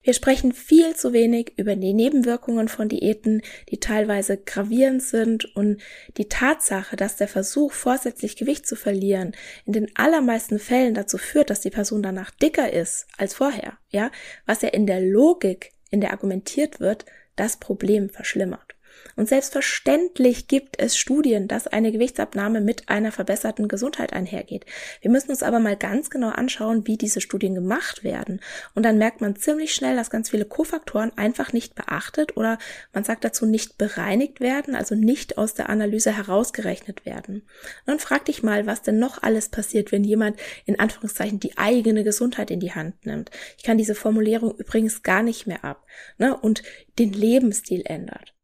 Wir 0.00 0.14
sprechen 0.14 0.52
viel 0.52 0.94
zu 0.94 1.12
wenig 1.12 1.54
über 1.56 1.74
die 1.74 1.92
Nebenwirkungen 1.92 2.68
von 2.68 2.88
Diäten, 2.88 3.42
die 3.68 3.80
teilweise 3.80 4.36
gravierend 4.38 5.02
sind 5.02 5.56
und 5.56 5.82
die 6.18 6.28
Tatsache, 6.28 6.94
dass 6.94 7.16
der 7.16 7.28
Versuch, 7.28 7.72
vorsätzlich 7.72 8.36
Gewicht 8.36 8.68
zu 8.68 8.76
verlieren, 8.76 9.34
in 9.66 9.72
den 9.72 9.96
allermeisten 9.96 10.60
Fällen 10.60 10.94
dazu 10.94 11.18
führt, 11.18 11.50
dass 11.50 11.62
die 11.62 11.70
Person 11.70 12.04
danach 12.04 12.30
dicker 12.30 12.72
ist 12.72 13.08
als 13.18 13.34
vorher, 13.34 13.76
ja, 13.88 14.12
was 14.46 14.62
ja 14.62 14.68
in 14.68 14.86
der 14.86 15.00
Logik, 15.00 15.72
in 15.90 16.00
der 16.00 16.12
argumentiert 16.12 16.78
wird, 16.78 17.06
das 17.34 17.56
Problem 17.56 18.08
verschlimmert. 18.08 18.69
Und 19.16 19.28
selbstverständlich 19.28 20.48
gibt 20.48 20.80
es 20.80 20.96
Studien, 20.96 21.48
dass 21.48 21.66
eine 21.66 21.92
Gewichtsabnahme 21.92 22.60
mit 22.60 22.88
einer 22.88 23.12
verbesserten 23.12 23.68
Gesundheit 23.68 24.12
einhergeht. 24.12 24.66
Wir 25.00 25.10
müssen 25.10 25.30
uns 25.30 25.42
aber 25.42 25.58
mal 25.58 25.76
ganz 25.76 26.10
genau 26.10 26.30
anschauen, 26.30 26.86
wie 26.86 26.96
diese 26.96 27.20
Studien 27.20 27.54
gemacht 27.54 28.04
werden. 28.04 28.40
Und 28.74 28.84
dann 28.84 28.98
merkt 28.98 29.20
man 29.20 29.36
ziemlich 29.36 29.74
schnell, 29.74 29.96
dass 29.96 30.10
ganz 30.10 30.30
viele 30.30 30.44
Kofaktoren 30.44 31.16
einfach 31.16 31.52
nicht 31.52 31.74
beachtet 31.74 32.36
oder 32.36 32.58
man 32.92 33.04
sagt 33.04 33.24
dazu 33.24 33.46
nicht 33.46 33.78
bereinigt 33.78 34.40
werden, 34.40 34.74
also 34.74 34.94
nicht 34.94 35.38
aus 35.38 35.54
der 35.54 35.68
Analyse 35.68 36.16
herausgerechnet 36.16 37.06
werden. 37.06 37.42
Dann 37.86 37.98
frag 37.98 38.24
dich 38.24 38.42
mal, 38.42 38.66
was 38.66 38.82
denn 38.82 38.98
noch 38.98 39.22
alles 39.22 39.48
passiert, 39.48 39.92
wenn 39.92 40.04
jemand 40.04 40.38
in 40.64 40.78
Anführungszeichen 40.78 41.40
die 41.40 41.56
eigene 41.58 42.04
Gesundheit 42.04 42.50
in 42.50 42.60
die 42.60 42.72
Hand 42.72 43.06
nimmt. 43.06 43.30
Ich 43.56 43.64
kann 43.64 43.78
diese 43.78 43.94
Formulierung 43.94 44.54
übrigens 44.56 45.02
gar 45.02 45.22
nicht 45.22 45.46
mehr 45.46 45.64
ab. 45.64 45.86
Ne? 46.18 46.36
Und 46.36 46.62
den 46.98 47.12
Lebensstil 47.12 47.82
ändert 47.84 48.34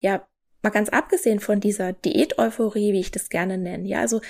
ja, 0.00 0.26
mal 0.62 0.70
ganz 0.70 0.88
abgesehen 0.88 1.40
von 1.40 1.60
dieser 1.60 1.92
Diät-Euphorie, 1.92 2.92
wie 2.92 3.00
ich 3.00 3.10
das 3.10 3.28
gerne 3.28 3.58
nenne, 3.58 3.86
ja, 3.88 4.00
also 4.00 4.20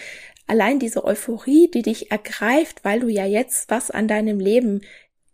allein 0.47 0.79
diese 0.79 1.05
Euphorie, 1.05 1.71
die 1.71 1.83
dich 1.83 2.11
ergreift, 2.11 2.85
weil 2.85 3.01
du 3.01 3.09
ja 3.09 3.25
jetzt 3.25 3.71
was 3.71 3.91
an 3.91 4.09
deinem 4.09 4.39
Leben 4.39 4.83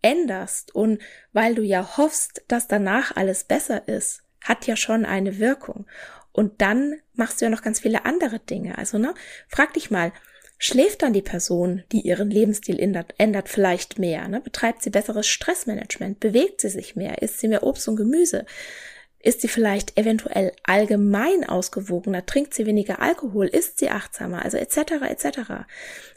änderst 0.00 0.74
und 0.74 1.00
weil 1.32 1.54
du 1.54 1.62
ja 1.62 1.96
hoffst, 1.96 2.42
dass 2.48 2.66
danach 2.66 3.16
alles 3.16 3.44
besser 3.44 3.86
ist, 3.88 4.22
hat 4.42 4.66
ja 4.66 4.76
schon 4.76 5.04
eine 5.04 5.38
Wirkung. 5.38 5.86
Und 6.32 6.60
dann 6.62 6.96
machst 7.14 7.40
du 7.40 7.44
ja 7.44 7.50
noch 7.50 7.62
ganz 7.62 7.80
viele 7.80 8.04
andere 8.04 8.40
Dinge. 8.40 8.78
Also, 8.78 8.98
ne, 8.98 9.14
frag 9.48 9.74
dich 9.74 9.90
mal, 9.90 10.12
schläft 10.58 11.02
dann 11.02 11.12
die 11.12 11.22
Person, 11.22 11.82
die 11.92 12.00
ihren 12.00 12.30
Lebensstil 12.30 12.78
ändert, 12.78 13.14
ändert 13.18 13.48
vielleicht 13.48 13.98
mehr, 13.98 14.28
ne? 14.28 14.40
betreibt 14.40 14.82
sie 14.82 14.90
besseres 14.90 15.26
Stressmanagement, 15.26 16.20
bewegt 16.20 16.60
sie 16.60 16.68
sich 16.68 16.94
mehr, 16.94 17.20
isst 17.20 17.40
sie 17.40 17.48
mehr 17.48 17.64
Obst 17.64 17.88
und 17.88 17.96
Gemüse, 17.96 18.46
ist 19.22 19.40
sie 19.40 19.48
vielleicht 19.48 19.96
eventuell 19.96 20.52
allgemein 20.64 21.48
ausgewogener? 21.48 22.26
Trinkt 22.26 22.54
sie 22.54 22.66
weniger 22.66 23.00
Alkohol? 23.00 23.46
Ist 23.46 23.78
sie 23.78 23.88
achtsamer? 23.88 24.42
Also 24.42 24.56
etc. 24.58 24.76
etc. 25.08 25.38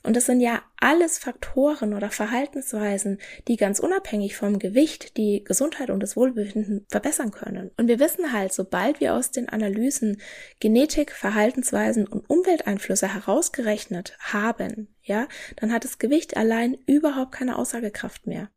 Und 0.03 0.15
das 0.15 0.25
sind 0.25 0.41
ja 0.41 0.63
alles 0.77 1.19
Faktoren 1.19 1.93
oder 1.93 2.09
Verhaltensweisen, 2.09 3.19
die 3.47 3.57
ganz 3.57 3.79
unabhängig 3.79 4.35
vom 4.35 4.57
Gewicht 4.57 5.17
die 5.17 5.43
Gesundheit 5.43 5.91
und 5.91 6.01
das 6.01 6.17
Wohlbefinden 6.17 6.85
verbessern 6.89 7.31
können. 7.31 7.71
Und 7.77 7.87
wir 7.87 7.99
wissen 7.99 8.33
halt, 8.33 8.53
sobald 8.53 8.99
wir 8.99 9.13
aus 9.13 9.31
den 9.31 9.49
Analysen 9.49 10.19
Genetik, 10.59 11.11
Verhaltensweisen 11.11 12.07
und 12.07 12.27
Umwelteinflüsse 12.29 13.13
herausgerechnet 13.13 14.17
haben, 14.19 14.95
ja, 15.03 15.27
dann 15.57 15.71
hat 15.71 15.83
das 15.83 15.99
Gewicht 15.99 16.35
allein 16.35 16.75
überhaupt 16.87 17.33
keine 17.33 17.57
Aussagekraft 17.57 18.25
mehr. 18.25 18.49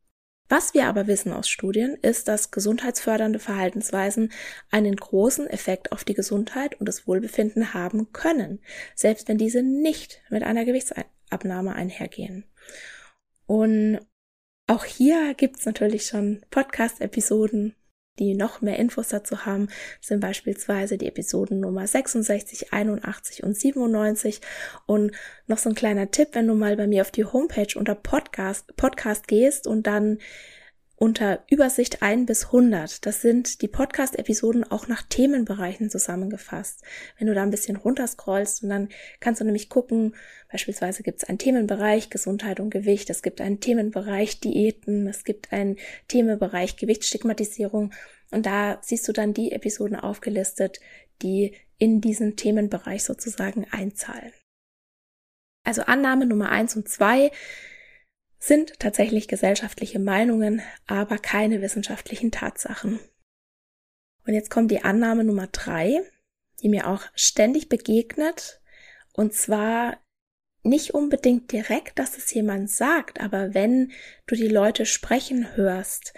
Was 0.48 0.72
wir 0.72 0.86
aber 0.86 1.06
wissen 1.06 1.32
aus 1.32 1.48
Studien, 1.48 1.96
ist, 2.00 2.26
dass 2.28 2.50
gesundheitsfördernde 2.50 3.38
Verhaltensweisen 3.38 4.32
einen 4.70 4.96
großen 4.96 5.46
Effekt 5.46 5.92
auf 5.92 6.04
die 6.04 6.14
Gesundheit 6.14 6.80
und 6.80 6.86
das 6.86 7.06
Wohlbefinden 7.06 7.74
haben 7.74 8.12
können, 8.12 8.60
selbst 8.94 9.28
wenn 9.28 9.36
diese 9.36 9.62
nicht 9.62 10.22
mit 10.30 10.42
einer 10.42 10.64
Gewichtsabnahme 10.64 11.74
einhergehen. 11.74 12.44
Und 13.46 14.00
auch 14.66 14.84
hier 14.84 15.34
gibt's 15.34 15.66
natürlich 15.66 16.06
schon 16.06 16.44
Podcast-Episoden 16.50 17.74
die 18.18 18.34
noch 18.34 18.60
mehr 18.60 18.78
Infos 18.78 19.08
dazu 19.08 19.46
haben, 19.46 19.68
sind 20.00 20.20
beispielsweise 20.20 20.98
die 20.98 21.06
Episoden 21.06 21.60
Nummer 21.60 21.86
66, 21.86 22.72
81 22.72 23.42
und 23.42 23.56
97. 23.56 24.40
Und 24.86 25.12
noch 25.46 25.58
so 25.58 25.70
ein 25.70 25.74
kleiner 25.74 26.10
Tipp, 26.10 26.30
wenn 26.32 26.46
du 26.46 26.54
mal 26.54 26.76
bei 26.76 26.86
mir 26.86 27.02
auf 27.02 27.10
die 27.10 27.24
Homepage 27.24 27.78
unter 27.78 27.94
Podcast, 27.94 28.76
Podcast 28.76 29.28
gehst 29.28 29.66
und 29.66 29.86
dann 29.86 30.18
unter 30.98 31.44
Übersicht 31.48 32.02
1 32.02 32.26
bis 32.26 32.46
100. 32.46 33.06
Das 33.06 33.22
sind 33.22 33.62
die 33.62 33.68
Podcast-Episoden 33.68 34.64
auch 34.64 34.88
nach 34.88 35.02
Themenbereichen 35.02 35.90
zusammengefasst. 35.90 36.82
Wenn 37.18 37.28
du 37.28 37.34
da 37.34 37.42
ein 37.44 37.52
bisschen 37.52 37.76
runterscrollst 37.76 38.64
und 38.64 38.70
dann 38.70 38.88
kannst 39.20 39.40
du 39.40 39.44
nämlich 39.44 39.68
gucken, 39.68 40.16
beispielsweise 40.50 41.04
gibt 41.04 41.22
es 41.22 41.28
einen 41.28 41.38
Themenbereich 41.38 42.10
Gesundheit 42.10 42.58
und 42.58 42.70
Gewicht, 42.70 43.10
es 43.10 43.22
gibt 43.22 43.40
einen 43.40 43.60
Themenbereich 43.60 44.40
Diäten, 44.40 45.06
es 45.06 45.22
gibt 45.22 45.52
einen 45.52 45.76
Themenbereich 46.08 46.76
Gewichtsstigmatisierung 46.76 47.92
und 48.32 48.44
da 48.44 48.78
siehst 48.82 49.06
du 49.06 49.12
dann 49.12 49.32
die 49.34 49.52
Episoden 49.52 49.96
aufgelistet, 49.96 50.80
die 51.22 51.54
in 51.78 52.00
diesen 52.00 52.34
Themenbereich 52.34 53.04
sozusagen 53.04 53.66
einzahlen. 53.70 54.32
Also 55.62 55.82
Annahme 55.82 56.26
Nummer 56.26 56.50
1 56.50 56.74
und 56.74 56.88
2 56.88 57.30
sind 58.38 58.78
tatsächlich 58.78 59.28
gesellschaftliche 59.28 59.98
Meinungen, 59.98 60.62
aber 60.86 61.18
keine 61.18 61.60
wissenschaftlichen 61.60 62.30
Tatsachen. 62.30 63.00
Und 64.26 64.34
jetzt 64.34 64.50
kommt 64.50 64.70
die 64.70 64.84
Annahme 64.84 65.24
Nummer 65.24 65.48
drei, 65.48 66.02
die 66.62 66.68
mir 66.68 66.88
auch 66.88 67.02
ständig 67.14 67.68
begegnet, 67.68 68.60
und 69.12 69.34
zwar 69.34 69.98
nicht 70.62 70.94
unbedingt 70.94 71.50
direkt, 71.50 71.98
dass 71.98 72.16
es 72.16 72.32
jemand 72.32 72.70
sagt, 72.70 73.20
aber 73.20 73.54
wenn 73.54 73.92
du 74.26 74.34
die 74.34 74.48
Leute 74.48 74.86
sprechen 74.86 75.56
hörst, 75.56 76.12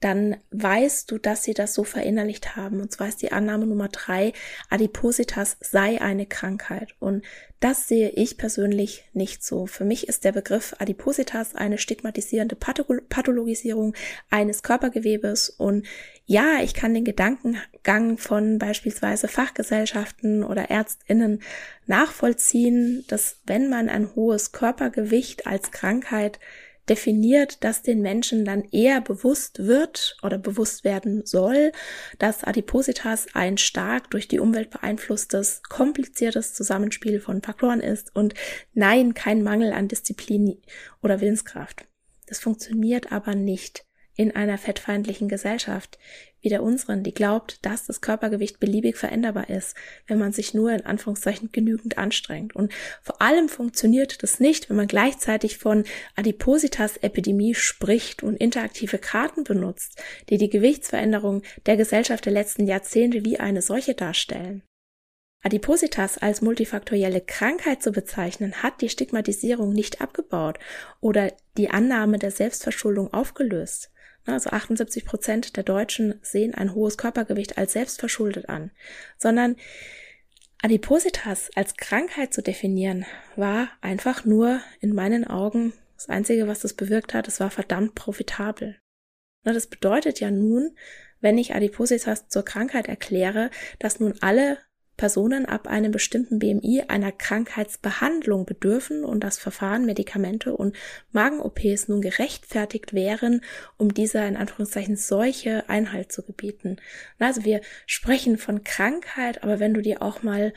dann 0.00 0.38
weißt 0.50 1.10
du, 1.10 1.18
dass 1.18 1.44
sie 1.44 1.52
das 1.52 1.74
so 1.74 1.84
verinnerlicht 1.84 2.56
haben. 2.56 2.80
Und 2.80 2.90
zwar 2.90 3.08
ist 3.08 3.20
die 3.20 3.32
Annahme 3.32 3.66
Nummer 3.66 3.88
drei, 3.88 4.32
Adipositas 4.70 5.58
sei 5.60 6.00
eine 6.00 6.24
Krankheit. 6.26 6.94
Und 6.98 7.22
das 7.60 7.86
sehe 7.86 8.08
ich 8.08 8.38
persönlich 8.38 9.04
nicht 9.12 9.44
so. 9.44 9.66
Für 9.66 9.84
mich 9.84 10.08
ist 10.08 10.24
der 10.24 10.32
Begriff 10.32 10.74
Adipositas 10.78 11.54
eine 11.54 11.76
stigmatisierende 11.76 12.56
Pathologisierung 12.56 13.94
eines 14.30 14.62
Körpergewebes. 14.62 15.50
Und 15.50 15.86
ja, 16.24 16.62
ich 16.62 16.72
kann 16.72 16.94
den 16.94 17.04
Gedankengang 17.04 18.16
von 18.16 18.58
beispielsweise 18.58 19.28
Fachgesellschaften 19.28 20.42
oder 20.42 20.70
Ärztinnen 20.70 21.42
nachvollziehen, 21.86 23.04
dass 23.08 23.36
wenn 23.44 23.68
man 23.68 23.90
ein 23.90 24.14
hohes 24.14 24.52
Körpergewicht 24.52 25.46
als 25.46 25.70
Krankheit 25.70 26.40
definiert, 26.90 27.64
dass 27.64 27.82
den 27.82 28.02
Menschen 28.02 28.44
dann 28.44 28.64
eher 28.64 29.00
bewusst 29.00 29.66
wird 29.66 30.18
oder 30.22 30.36
bewusst 30.36 30.84
werden 30.84 31.24
soll, 31.24 31.72
dass 32.18 32.44
Adipositas 32.44 33.28
ein 33.32 33.56
stark 33.56 34.10
durch 34.10 34.28
die 34.28 34.40
Umwelt 34.40 34.70
beeinflusstes, 34.70 35.62
kompliziertes 35.68 36.52
Zusammenspiel 36.52 37.20
von 37.20 37.40
Faktoren 37.40 37.80
ist 37.80 38.14
und 38.14 38.34
nein, 38.74 39.14
kein 39.14 39.42
Mangel 39.42 39.72
an 39.72 39.88
Disziplin 39.88 40.60
oder 41.02 41.20
Willenskraft. 41.20 41.86
Das 42.26 42.40
funktioniert 42.40 43.12
aber 43.12 43.34
nicht 43.34 43.84
in 44.20 44.36
einer 44.36 44.58
fettfeindlichen 44.58 45.30
Gesellschaft 45.30 45.98
wie 46.42 46.50
der 46.50 46.62
unseren, 46.62 47.02
die 47.02 47.14
glaubt, 47.14 47.64
dass 47.64 47.86
das 47.86 48.02
Körpergewicht 48.02 48.60
beliebig 48.60 48.98
veränderbar 48.98 49.48
ist, 49.48 49.74
wenn 50.06 50.18
man 50.18 50.32
sich 50.32 50.52
nur 50.52 50.72
in 50.72 50.84
Anführungszeichen 50.84 51.52
genügend 51.52 51.96
anstrengt. 51.96 52.54
Und 52.54 52.70
vor 53.00 53.22
allem 53.22 53.48
funktioniert 53.48 54.22
das 54.22 54.38
nicht, 54.38 54.68
wenn 54.68 54.76
man 54.76 54.88
gleichzeitig 54.88 55.56
von 55.56 55.84
Adipositas-Epidemie 56.16 57.54
spricht 57.54 58.22
und 58.22 58.36
interaktive 58.36 58.98
Karten 58.98 59.42
benutzt, 59.42 60.02
die 60.28 60.36
die 60.36 60.50
Gewichtsveränderung 60.50 61.42
der 61.64 61.78
Gesellschaft 61.78 62.26
der 62.26 62.34
letzten 62.34 62.66
Jahrzehnte 62.66 63.24
wie 63.24 63.40
eine 63.40 63.62
solche 63.62 63.94
darstellen. 63.94 64.62
Adipositas 65.42 66.18
als 66.18 66.42
multifaktorielle 66.42 67.22
Krankheit 67.22 67.82
zu 67.82 67.92
bezeichnen, 67.92 68.62
hat 68.62 68.80
die 68.82 68.90
Stigmatisierung 68.90 69.72
nicht 69.72 70.00
abgebaut 70.00 70.58
oder 71.00 71.32
die 71.56 71.70
Annahme 71.70 72.18
der 72.18 72.30
Selbstverschuldung 72.30 73.12
aufgelöst. 73.12 73.90
Also 74.26 74.50
78 74.50 75.06
Prozent 75.06 75.56
der 75.56 75.64
Deutschen 75.64 76.20
sehen 76.22 76.54
ein 76.54 76.74
hohes 76.74 76.98
Körpergewicht 76.98 77.56
als 77.56 77.72
selbstverschuldet 77.72 78.48
an, 78.50 78.70
sondern 79.16 79.56
Adipositas 80.62 81.50
als 81.54 81.76
Krankheit 81.76 82.34
zu 82.34 82.42
definieren, 82.42 83.06
war 83.34 83.70
einfach 83.80 84.26
nur 84.26 84.60
in 84.80 84.94
meinen 84.94 85.26
Augen 85.26 85.72
das 85.94 86.08
Einzige, 86.10 86.46
was 86.48 86.60
das 86.60 86.74
bewirkt 86.74 87.14
hat, 87.14 87.28
es 87.28 87.40
war 87.40 87.50
verdammt 87.50 87.94
profitabel. 87.94 88.78
Das 89.42 89.66
bedeutet 89.66 90.20
ja 90.20 90.30
nun, 90.30 90.76
wenn 91.20 91.38
ich 91.38 91.54
Adipositas 91.54 92.28
zur 92.28 92.44
Krankheit 92.44 92.88
erkläre, 92.88 93.50
dass 93.78 94.00
nun 94.00 94.14
alle 94.20 94.58
Personen 95.00 95.46
ab 95.46 95.66
einem 95.66 95.92
bestimmten 95.92 96.40
BMI 96.40 96.82
einer 96.88 97.10
Krankheitsbehandlung 97.10 98.44
bedürfen 98.44 99.02
und 99.02 99.24
das 99.24 99.38
Verfahren, 99.38 99.86
Medikamente 99.86 100.54
und 100.54 100.76
Magen-OPs 101.12 101.88
nun 101.88 102.02
gerechtfertigt 102.02 102.92
wären, 102.92 103.42
um 103.78 103.94
dieser 103.94 104.28
in 104.28 104.36
Anführungszeichen 104.36 104.96
Seuche 104.96 105.66
Einhalt 105.70 106.12
zu 106.12 106.22
gebieten. 106.22 106.76
Also 107.18 107.46
wir 107.46 107.62
sprechen 107.86 108.36
von 108.36 108.62
Krankheit, 108.62 109.42
aber 109.42 109.58
wenn 109.58 109.72
du 109.72 109.80
dir 109.80 110.02
auch 110.02 110.22
mal 110.22 110.52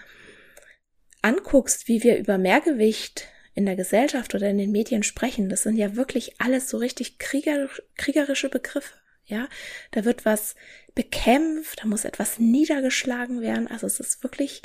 anguckst, 1.22 1.88
wie 1.88 2.04
wir 2.04 2.18
über 2.18 2.38
Mehrgewicht 2.38 3.30
in 3.56 3.66
der 3.66 3.78
Gesellschaft 3.78 4.36
oder 4.36 4.50
in 4.50 4.58
den 4.58 4.74
Medien 4.74 5.04
sprechen, 5.04 5.48
das 5.48 5.64
sind 5.64 5.78
ja 5.78 5.96
wirklich 5.96 6.42
alles 6.42 6.70
so 6.70 6.76
richtig 6.76 7.18
kriegerische 7.18 8.50
Begriffe. 8.50 8.96
Ja, 9.26 9.48
da 9.92 10.04
wird 10.04 10.26
was 10.26 10.56
bekämpft, 10.96 11.84
da 11.84 11.88
muss 11.88 12.06
etwas 12.06 12.40
niedergeschlagen 12.40 13.42
werden. 13.42 13.68
Also 13.68 13.88
es 13.88 14.00
ist 14.00 14.24
wirklich 14.24 14.62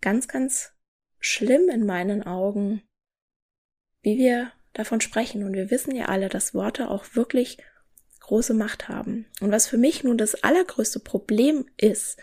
ganz, 0.00 0.28
ganz 0.28 0.72
schlimm 1.18 1.68
in 1.68 1.86
meinen 1.86 2.22
Augen, 2.22 2.82
wie 4.02 4.18
wir 4.18 4.52
davon 4.72 5.00
sprechen. 5.00 5.44
Und 5.44 5.54
wir 5.54 5.70
wissen 5.70 5.94
ja 5.94 6.06
alle, 6.06 6.28
dass 6.28 6.54
Worte 6.54 6.90
auch 6.90 7.14
wirklich 7.14 7.58
große 8.20 8.54
Macht 8.54 8.88
haben. 8.88 9.26
Und 9.40 9.50
was 9.50 9.66
für 9.66 9.78
mich 9.78 10.04
nun 10.04 10.18
das 10.18 10.42
allergrößte 10.42 11.00
Problem 11.00 11.66
ist, 11.76 12.18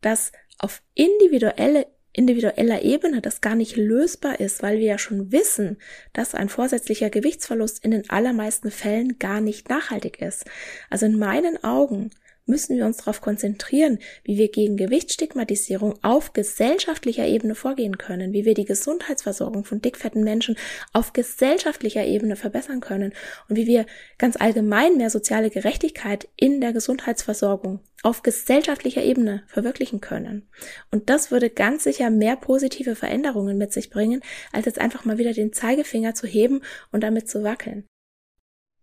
dass 0.00 0.32
auf 0.58 0.82
individuelle 0.94 1.86
individueller 2.12 2.82
Ebene 2.82 3.20
das 3.20 3.40
gar 3.40 3.54
nicht 3.54 3.76
lösbar 3.76 4.40
ist, 4.40 4.60
weil 4.62 4.78
wir 4.78 4.86
ja 4.86 4.98
schon 4.98 5.30
wissen, 5.30 5.78
dass 6.12 6.34
ein 6.34 6.48
vorsätzlicher 6.48 7.10
Gewichtsverlust 7.10 7.84
in 7.84 7.92
den 7.92 8.10
allermeisten 8.10 8.72
Fällen 8.72 9.20
gar 9.20 9.40
nicht 9.40 9.68
nachhaltig 9.68 10.20
ist. 10.20 10.44
Also 10.90 11.06
in 11.06 11.16
meinen 11.16 11.62
Augen 11.62 12.10
müssen 12.48 12.76
wir 12.76 12.86
uns 12.86 12.98
darauf 12.98 13.20
konzentrieren, 13.20 13.98
wie 14.24 14.38
wir 14.38 14.50
gegen 14.50 14.76
Gewichtsstigmatisierung 14.76 15.98
auf 16.02 16.32
gesellschaftlicher 16.32 17.26
Ebene 17.26 17.54
vorgehen 17.54 17.98
können, 17.98 18.32
wie 18.32 18.44
wir 18.44 18.54
die 18.54 18.64
Gesundheitsversorgung 18.64 19.64
von 19.64 19.80
dickfetten 19.80 20.24
Menschen 20.24 20.56
auf 20.92 21.12
gesellschaftlicher 21.12 22.04
Ebene 22.04 22.36
verbessern 22.36 22.80
können 22.80 23.12
und 23.48 23.56
wie 23.56 23.66
wir 23.66 23.86
ganz 24.18 24.36
allgemein 24.36 24.96
mehr 24.96 25.10
soziale 25.10 25.50
Gerechtigkeit 25.50 26.28
in 26.36 26.60
der 26.60 26.72
Gesundheitsversorgung 26.72 27.80
auf 28.02 28.22
gesellschaftlicher 28.22 29.02
Ebene 29.02 29.42
verwirklichen 29.46 30.00
können. 30.00 30.48
Und 30.90 31.10
das 31.10 31.30
würde 31.30 31.50
ganz 31.50 31.84
sicher 31.84 32.10
mehr 32.10 32.36
positive 32.36 32.94
Veränderungen 32.94 33.58
mit 33.58 33.72
sich 33.72 33.90
bringen, 33.90 34.22
als 34.52 34.66
jetzt 34.66 34.80
einfach 34.80 35.04
mal 35.04 35.18
wieder 35.18 35.32
den 35.32 35.52
Zeigefinger 35.52 36.14
zu 36.14 36.26
heben 36.26 36.62
und 36.92 37.02
damit 37.02 37.28
zu 37.28 37.42
wackeln. 37.42 37.84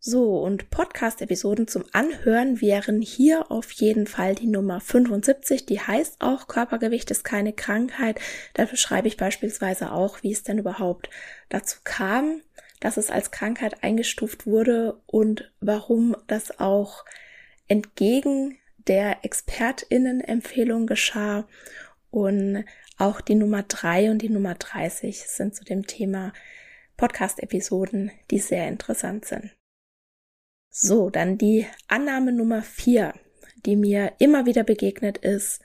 So, 0.08 0.38
und 0.38 0.70
Podcast-Episoden 0.70 1.68
zum 1.68 1.84
Anhören 1.92 2.62
wären 2.62 3.02
hier 3.02 3.50
auf 3.50 3.72
jeden 3.72 4.06
Fall 4.06 4.36
die 4.36 4.46
Nummer 4.46 4.80
75, 4.80 5.66
die 5.66 5.80
heißt 5.80 6.18
auch 6.20 6.48
Körpergewicht 6.48 7.10
ist 7.10 7.24
keine 7.24 7.54
Krankheit. 7.54 8.20
Da 8.54 8.66
beschreibe 8.66 9.08
ich 9.08 9.18
beispielsweise 9.18 9.92
auch, 9.92 10.22
wie 10.22 10.32
es 10.32 10.44
denn 10.44 10.60
überhaupt 10.60 11.10
dazu 11.50 11.80
kam, 11.84 12.44
dass 12.80 12.98
es 12.98 13.10
als 13.10 13.32
Krankheit 13.32 13.84
eingestuft 13.84 14.46
wurde 14.46 15.02
und 15.08 15.52
warum 15.60 16.16
das 16.28 16.60
auch 16.60 17.04
entgegen 17.68 18.60
der 18.86 19.26
ExpertInnen-Empfehlung 19.26 20.86
geschah. 20.86 21.48
Und 22.12 22.64
auch 23.00 23.22
die 23.22 23.34
Nummer 23.34 23.64
3 23.64 24.12
und 24.12 24.22
die 24.22 24.30
Nummer 24.30 24.54
30 24.54 25.24
sind 25.28 25.56
zu 25.56 25.64
dem 25.64 25.88
Thema 25.88 26.32
Podcast-Episoden, 26.96 28.12
die 28.30 28.38
sehr 28.38 28.68
interessant 28.68 29.26
sind. 29.26 29.55
So, 30.78 31.10
dann 31.10 31.38
die 31.38 31.66
Annahme 31.88 32.34
Nummer 32.34 32.62
vier, 32.62 33.14
die 33.66 33.78
mir 33.78 34.12
immer 34.20 34.46
wieder 34.46 34.66
begegnet 34.66 35.18
ist, 35.18 35.62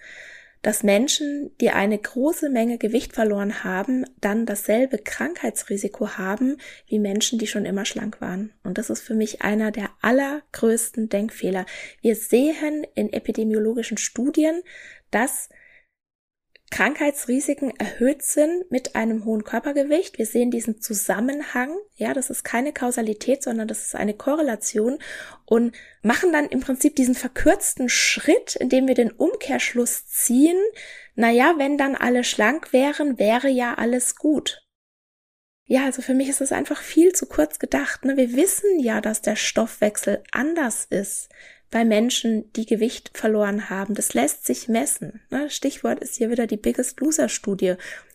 dass 0.63 0.85
Menschen, 0.85 1.51
die 1.61 1.71
eine 1.71 1.99
große 1.99 2.49
Menge 2.49 2.79
Gewicht 2.79 3.13
verloren 3.15 3.65
haben, 3.65 4.05
dann 4.21 4.47
dasselbe 4.47 4.99
Krankheitsrisiko 4.99 6.11
haben 6.11 6.59
wie 6.87 7.01
Menschen, 7.01 7.41
die 7.41 7.49
schon 7.49 7.65
immer 7.65 7.87
schlank 7.87 8.21
waren. 8.21 8.53
Und 8.63 8.79
das 8.79 8.89
ist 8.89 9.01
für 9.01 9.17
mich 9.17 9.43
einer 9.43 9.73
der 9.73 9.91
allergrößten 10.01 11.09
Denkfehler. 11.09 11.67
Wir 12.03 12.15
sehen 12.15 12.87
in 12.95 13.13
epidemiologischen 13.13 13.97
Studien, 13.97 14.63
dass 15.11 15.49
Krankheitsrisiken 16.71 17.73
erhöht 17.79 18.23
sind 18.23 18.71
mit 18.71 18.95
einem 18.95 19.25
hohen 19.25 19.43
Körpergewicht. 19.43 20.19
Wir 20.19 20.27
sehen 20.27 20.53
diesen 20.53 20.81
Zusammenhang. 20.81 21.77
Ja, 21.97 22.15
das 22.15 22.31
ist 22.31 22.45
keine 22.45 22.73
Kausalität, 22.73 23.43
sondern 23.43 23.67
das 23.67 23.83
ist 23.85 23.97
eine 23.97 24.15
Korrelation 24.15 24.99
und 25.47 25.75
machen 26.03 26.33
dann 26.33 26.47
im 26.47 26.61
Prinzip 26.61 26.95
diesen 26.95 27.17
verkürzten 27.17 27.89
Schritt, 27.89 28.55
indem 28.55 28.87
wir 28.87 28.95
den 28.95 29.11
Umkehrschluss 29.11 30.07
ziehen. 30.07 30.59
Naja, 31.17 31.55
wenn 31.59 31.77
dann 31.77 31.97
alle 31.97 32.23
schlank 32.23 32.73
wären, 32.73 33.19
wäre 33.19 33.49
ja 33.49 33.75
alles 33.75 34.15
gut. 34.15 34.63
Ja, 35.67 35.85
also 35.85 36.03
für 36.03 36.15
mich 36.15 36.29
ist 36.29 36.41
es 36.41 36.53
einfach 36.53 36.83
viel 36.83 37.13
zu 37.13 37.27
kurz 37.27 37.59
gedacht. 37.59 38.05
Ne? 38.05 38.17
Wir 38.17 38.35
wissen 38.35 38.79
ja, 38.79 39.01
dass 39.01 39.23
der 39.23 39.37
Stoffwechsel 39.37 40.23
anders 40.31 40.85
ist 40.85 41.29
bei 41.71 41.85
Menschen, 41.85 42.53
die 42.55 42.67
Gewicht 42.67 43.17
verloren 43.17 43.71
haben. 43.71 43.95
Das 43.95 44.15
lässt 44.15 44.45
sich 44.45 44.69
messen. 44.69 45.21
Ne? 45.31 45.51
Stichwort 45.51 46.01
ist 46.01 46.17
hier 46.17 46.31
wieder 46.31 46.47
die 46.47 46.57
Biggest 46.57 47.01
Loser 47.01 47.29
Studie. 47.29 47.75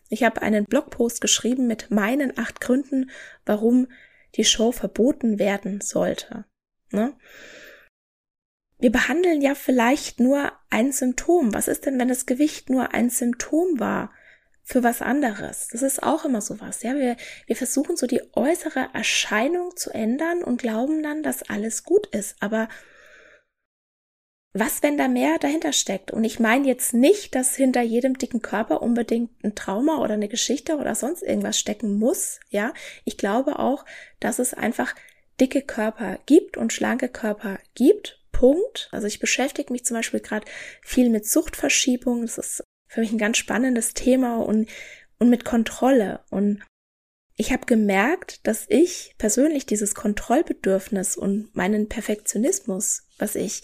Ich 0.09 0.23
habe 0.23 0.41
einen 0.41 0.65
Blogpost 0.65 1.21
geschrieben 1.21 1.67
mit 1.67 1.89
meinen 1.89 2.37
acht 2.37 2.61
Gründen, 2.61 3.09
warum 3.45 3.87
die 4.35 4.45
Show 4.45 4.71
verboten 4.71 5.39
werden 5.39 5.81
sollte. 5.81 6.45
Ne? 6.91 7.13
Wir 8.77 8.91
behandeln 8.91 9.41
ja 9.41 9.55
vielleicht 9.55 10.19
nur 10.19 10.51
ein 10.69 10.91
Symptom. 10.91 11.53
Was 11.53 11.67
ist 11.67 11.85
denn, 11.85 11.97
wenn 11.97 12.09
das 12.09 12.25
Gewicht 12.25 12.69
nur 12.69 12.93
ein 12.93 13.09
Symptom 13.09 13.79
war 13.79 14.11
für 14.63 14.83
was 14.83 15.01
anderes? 15.01 15.69
Das 15.69 15.81
ist 15.81 16.03
auch 16.03 16.25
immer 16.25 16.41
sowas. 16.41 16.83
Ja, 16.83 16.93
wir, 16.95 17.15
wir 17.47 17.55
versuchen 17.55 17.95
so 17.95 18.05
die 18.05 18.21
äußere 18.33 18.89
Erscheinung 18.93 19.75
zu 19.77 19.91
ändern 19.91 20.43
und 20.43 20.61
glauben 20.61 21.01
dann, 21.01 21.23
dass 21.23 21.49
alles 21.49 21.83
gut 21.83 22.07
ist. 22.07 22.35
Aber 22.41 22.67
was, 24.57 24.81
wenn 24.81 24.97
da 24.97 25.09
mehr 25.09 25.37
dahinter 25.37 25.73
steckt? 25.73 26.11
Und 26.11 26.23
ich 26.23 26.39
meine 26.39 26.65
jetzt 26.65 26.93
nicht, 26.93 27.35
dass 27.35 27.57
hinter 27.57 27.81
jedem 27.81 28.17
dicken 28.17 28.41
Körper 28.41 28.81
unbedingt 28.81 29.43
ein 29.43 29.53
Trauma 29.53 29.97
oder 29.97 30.13
eine 30.13 30.29
Geschichte 30.29 30.77
oder 30.77 30.95
sonst 30.95 31.23
irgendwas 31.23 31.59
stecken 31.59 31.99
muss. 31.99 32.39
Ja, 32.49 32.73
ich 33.03 33.17
glaube 33.17 33.59
auch, 33.59 33.83
dass 34.21 34.39
es 34.39 34.53
einfach 34.53 34.95
dicke 35.41 35.61
Körper 35.61 36.19
gibt 36.25 36.55
und 36.55 36.71
schlanke 36.71 37.09
Körper 37.09 37.59
gibt. 37.75 38.21
Punkt. 38.31 38.87
Also 38.93 39.07
ich 39.07 39.19
beschäftige 39.19 39.73
mich 39.73 39.83
zum 39.83 39.97
Beispiel 39.97 40.21
gerade 40.21 40.45
viel 40.81 41.09
mit 41.09 41.27
Suchtverschiebung. 41.27 42.21
Das 42.21 42.37
ist 42.37 42.63
für 42.87 43.01
mich 43.01 43.11
ein 43.11 43.17
ganz 43.17 43.37
spannendes 43.37 43.93
Thema 43.93 44.37
und, 44.37 44.69
und 45.19 45.29
mit 45.29 45.43
Kontrolle. 45.43 46.21
Und 46.29 46.63
ich 47.35 47.51
habe 47.51 47.65
gemerkt, 47.65 48.47
dass 48.47 48.65
ich 48.69 49.15
persönlich 49.17 49.65
dieses 49.65 49.95
Kontrollbedürfnis 49.95 51.17
und 51.17 51.53
meinen 51.57 51.89
Perfektionismus, 51.89 53.03
was 53.17 53.35
ich 53.35 53.63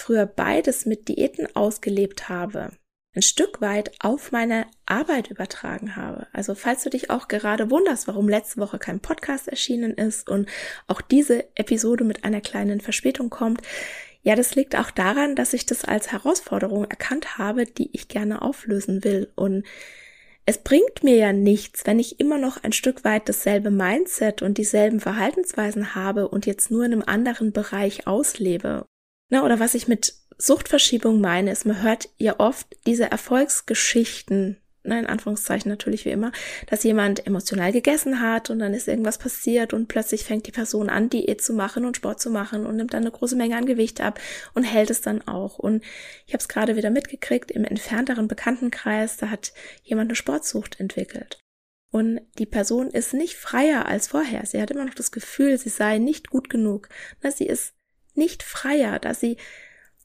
früher 0.00 0.26
beides 0.26 0.86
mit 0.86 1.08
Diäten 1.08 1.54
ausgelebt 1.54 2.28
habe, 2.28 2.72
ein 3.14 3.22
Stück 3.22 3.60
weit 3.60 3.92
auf 4.00 4.30
meine 4.30 4.66
Arbeit 4.86 5.30
übertragen 5.30 5.96
habe. 5.96 6.28
Also 6.32 6.54
falls 6.54 6.84
du 6.84 6.90
dich 6.90 7.10
auch 7.10 7.26
gerade 7.28 7.70
wunderst, 7.70 8.06
warum 8.06 8.28
letzte 8.28 8.60
Woche 8.60 8.78
kein 8.78 9.00
Podcast 9.00 9.48
erschienen 9.48 9.94
ist 9.94 10.28
und 10.28 10.48
auch 10.86 11.00
diese 11.00 11.44
Episode 11.56 12.04
mit 12.04 12.24
einer 12.24 12.40
kleinen 12.40 12.80
Verspätung 12.80 13.30
kommt, 13.30 13.62
ja, 14.22 14.36
das 14.36 14.54
liegt 14.54 14.76
auch 14.76 14.90
daran, 14.90 15.34
dass 15.34 15.54
ich 15.54 15.66
das 15.66 15.84
als 15.84 16.12
Herausforderung 16.12 16.84
erkannt 16.84 17.38
habe, 17.38 17.64
die 17.64 17.90
ich 17.94 18.08
gerne 18.08 18.42
auflösen 18.42 19.02
will. 19.02 19.32
Und 19.34 19.64
es 20.44 20.58
bringt 20.58 21.02
mir 21.02 21.16
ja 21.16 21.32
nichts, 21.32 21.86
wenn 21.86 21.98
ich 21.98 22.20
immer 22.20 22.36
noch 22.36 22.62
ein 22.62 22.72
Stück 22.72 23.02
weit 23.04 23.28
dasselbe 23.28 23.70
Mindset 23.70 24.42
und 24.42 24.58
dieselben 24.58 25.00
Verhaltensweisen 25.00 25.94
habe 25.94 26.28
und 26.28 26.44
jetzt 26.44 26.70
nur 26.70 26.84
in 26.84 26.92
einem 26.92 27.04
anderen 27.06 27.52
Bereich 27.52 28.06
auslebe. 28.06 28.84
Na, 29.30 29.44
oder 29.44 29.60
was 29.60 29.74
ich 29.74 29.88
mit 29.88 30.14
Suchtverschiebung 30.38 31.20
meine, 31.20 31.52
ist, 31.52 31.64
man 31.64 31.82
hört 31.82 32.08
ja 32.18 32.38
oft 32.38 32.66
diese 32.86 33.10
Erfolgsgeschichten, 33.10 34.56
ne, 34.82 34.98
in 34.98 35.06
Anführungszeichen 35.06 35.70
natürlich 35.70 36.04
wie 36.04 36.10
immer, 36.10 36.32
dass 36.66 36.82
jemand 36.82 37.26
emotional 37.26 37.70
gegessen 37.72 38.20
hat 38.20 38.50
und 38.50 38.58
dann 38.58 38.74
ist 38.74 38.88
irgendwas 38.88 39.18
passiert 39.18 39.72
und 39.72 39.86
plötzlich 39.86 40.24
fängt 40.24 40.46
die 40.46 40.52
Person 40.52 40.88
an, 40.88 41.10
Diät 41.10 41.42
zu 41.42 41.52
machen 41.52 41.84
und 41.84 41.96
Sport 41.96 42.20
zu 42.20 42.30
machen 42.30 42.66
und 42.66 42.76
nimmt 42.76 42.92
dann 42.92 43.04
eine 43.04 43.12
große 43.12 43.36
Menge 43.36 43.56
an 43.56 43.66
Gewicht 43.66 44.00
ab 44.00 44.18
und 44.54 44.64
hält 44.64 44.90
es 44.90 45.00
dann 45.00 45.26
auch. 45.28 45.58
Und 45.58 45.84
ich 46.26 46.32
habe 46.32 46.40
es 46.40 46.48
gerade 46.48 46.74
wieder 46.74 46.90
mitgekriegt, 46.90 47.52
im 47.52 47.64
entfernteren 47.64 48.26
Bekanntenkreis, 48.26 49.16
da 49.16 49.30
hat 49.30 49.52
jemand 49.84 50.08
eine 50.08 50.16
Sportsucht 50.16 50.80
entwickelt. 50.80 51.38
Und 51.92 52.20
die 52.38 52.46
Person 52.46 52.90
ist 52.90 53.14
nicht 53.14 53.34
freier 53.34 53.86
als 53.86 54.08
vorher. 54.08 54.46
Sie 54.46 54.62
hat 54.62 54.70
immer 54.70 54.84
noch 54.84 54.94
das 54.94 55.10
Gefühl, 55.10 55.58
sie 55.58 55.70
sei 55.70 55.98
nicht 55.98 56.30
gut 56.30 56.48
genug. 56.48 56.88
Sie 57.36 57.46
ist 57.46 57.74
nicht 58.16 58.42
freier, 58.42 58.98
dass 58.98 59.20
sie 59.20 59.36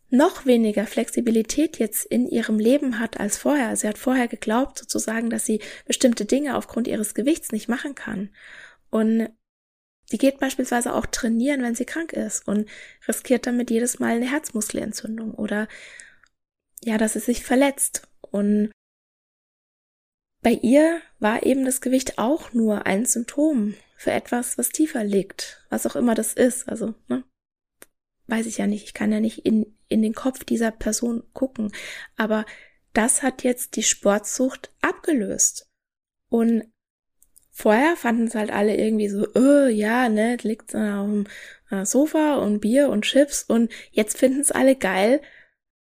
noch 0.09 0.45
weniger 0.45 0.85
Flexibilität 0.85 1.79
jetzt 1.79 2.05
in 2.05 2.27
ihrem 2.27 2.59
Leben 2.59 2.99
hat 2.99 3.19
als 3.19 3.37
vorher. 3.37 3.75
Sie 3.75 3.87
hat 3.87 3.97
vorher 3.97 4.27
geglaubt, 4.27 4.79
sozusagen, 4.79 5.29
dass 5.29 5.45
sie 5.45 5.61
bestimmte 5.85 6.25
Dinge 6.25 6.55
aufgrund 6.55 6.87
ihres 6.87 7.13
Gewichts 7.13 7.51
nicht 7.51 7.67
machen 7.67 7.95
kann. 7.95 8.29
Und 8.89 9.29
sie 10.05 10.17
geht 10.17 10.39
beispielsweise 10.39 10.93
auch 10.93 11.05
trainieren, 11.05 11.61
wenn 11.63 11.75
sie 11.75 11.85
krank 11.85 12.13
ist 12.13 12.47
und 12.47 12.69
riskiert 13.07 13.47
damit 13.47 13.71
jedes 13.71 13.99
Mal 13.99 14.15
eine 14.15 14.29
Herzmuskelentzündung 14.31 15.33
oder 15.33 15.67
ja, 16.83 16.97
dass 16.97 17.13
sie 17.13 17.19
sich 17.19 17.43
verletzt. 17.43 18.07
Und 18.21 18.71
bei 20.41 20.51
ihr 20.51 21.01
war 21.19 21.43
eben 21.43 21.65
das 21.65 21.81
Gewicht 21.81 22.19
auch 22.19 22.53
nur 22.53 22.85
ein 22.85 23.05
Symptom 23.05 23.73
für 23.97 24.11
etwas, 24.11 24.57
was 24.59 24.69
tiefer 24.69 25.03
liegt, 25.03 25.65
was 25.69 25.87
auch 25.87 25.95
immer 25.95 26.13
das 26.13 26.33
ist. 26.33 26.69
Also, 26.69 26.93
ne? 27.07 27.23
Weiß 28.27 28.45
ich 28.45 28.57
ja 28.57 28.67
nicht, 28.67 28.85
ich 28.85 28.93
kann 28.93 29.11
ja 29.11 29.19
nicht 29.19 29.45
in, 29.45 29.77
in 29.87 30.01
den 30.01 30.13
Kopf 30.13 30.43
dieser 30.43 30.71
Person 30.71 31.23
gucken, 31.33 31.71
aber 32.15 32.45
das 32.93 33.23
hat 33.23 33.43
jetzt 33.43 33.75
die 33.75 33.83
Sportsucht 33.83 34.73
abgelöst. 34.81 35.69
Und 36.29 36.63
vorher 37.51 37.95
fanden 37.95 38.27
es 38.27 38.35
halt 38.35 38.51
alle 38.51 38.75
irgendwie 38.75 39.09
so, 39.09 39.27
oh, 39.35 39.67
ja, 39.67 40.09
ne, 40.09 40.37
liegt 40.41 40.71
so 40.71 40.77
auf 40.77 41.07
dem 41.07 41.27
äh, 41.69 41.85
Sofa 41.85 42.35
und 42.35 42.61
Bier 42.61 42.89
und 42.89 43.03
Chips. 43.03 43.43
Und 43.43 43.71
jetzt 43.91 44.17
finden 44.17 44.39
es 44.39 44.51
alle 44.51 44.75
geil, 44.75 45.21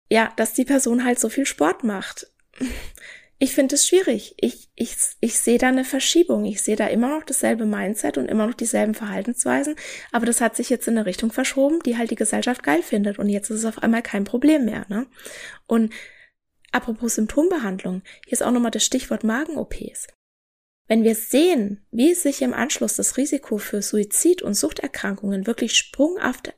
ja, 0.09 0.33
dass 0.37 0.53
die 0.53 0.65
Person 0.65 1.05
halt 1.05 1.19
so 1.19 1.29
viel 1.29 1.45
Sport 1.45 1.83
macht 1.83 2.31
ich 3.39 3.53
finde 3.53 3.75
es 3.75 3.87
schwierig. 3.87 4.33
Ich, 4.37 4.69
ich, 4.75 4.95
ich 5.19 5.39
sehe 5.39 5.59
da 5.59 5.67
eine 5.67 5.83
Verschiebung. 5.83 6.45
Ich 6.45 6.61
sehe 6.63 6.75
da 6.75 6.87
immer 6.87 7.09
noch 7.09 7.23
dasselbe 7.23 7.65
Mindset 7.65 8.17
und 8.17 8.25
immer 8.25 8.47
noch 8.47 8.55
dieselben 8.55 8.95
Verhaltensweisen, 8.95 9.75
aber 10.11 10.25
das 10.25 10.41
hat 10.41 10.55
sich 10.55 10.69
jetzt 10.69 10.87
in 10.87 10.97
eine 10.97 11.05
Richtung 11.05 11.31
verschoben, 11.31 11.79
die 11.85 11.97
halt 11.97 12.09
die 12.09 12.15
Gesellschaft 12.15 12.63
geil 12.63 12.81
findet 12.81 13.19
und 13.19 13.29
jetzt 13.29 13.49
ist 13.49 13.59
es 13.59 13.65
auf 13.65 13.83
einmal 13.83 14.01
kein 14.01 14.23
Problem 14.23 14.65
mehr. 14.65 14.85
Ne? 14.89 15.05
Und 15.67 15.93
apropos 16.71 17.15
Symptombehandlung, 17.15 18.01
hier 18.25 18.33
ist 18.33 18.43
auch 18.43 18.51
nochmal 18.51 18.71
das 18.71 18.83
Stichwort 18.83 19.23
Magen-OPs. 19.23 20.07
Wenn 20.87 21.03
wir 21.03 21.15
sehen, 21.15 21.85
wie 21.91 22.13
sich 22.13 22.41
im 22.41 22.53
Anschluss 22.53 22.95
das 22.95 23.17
Risiko 23.17 23.57
für 23.57 23.81
Suizid 23.81 24.41
und 24.41 24.53
Suchterkrankungen 24.53 25.45
wirklich 25.45 25.77
sprunghaft 25.77 26.53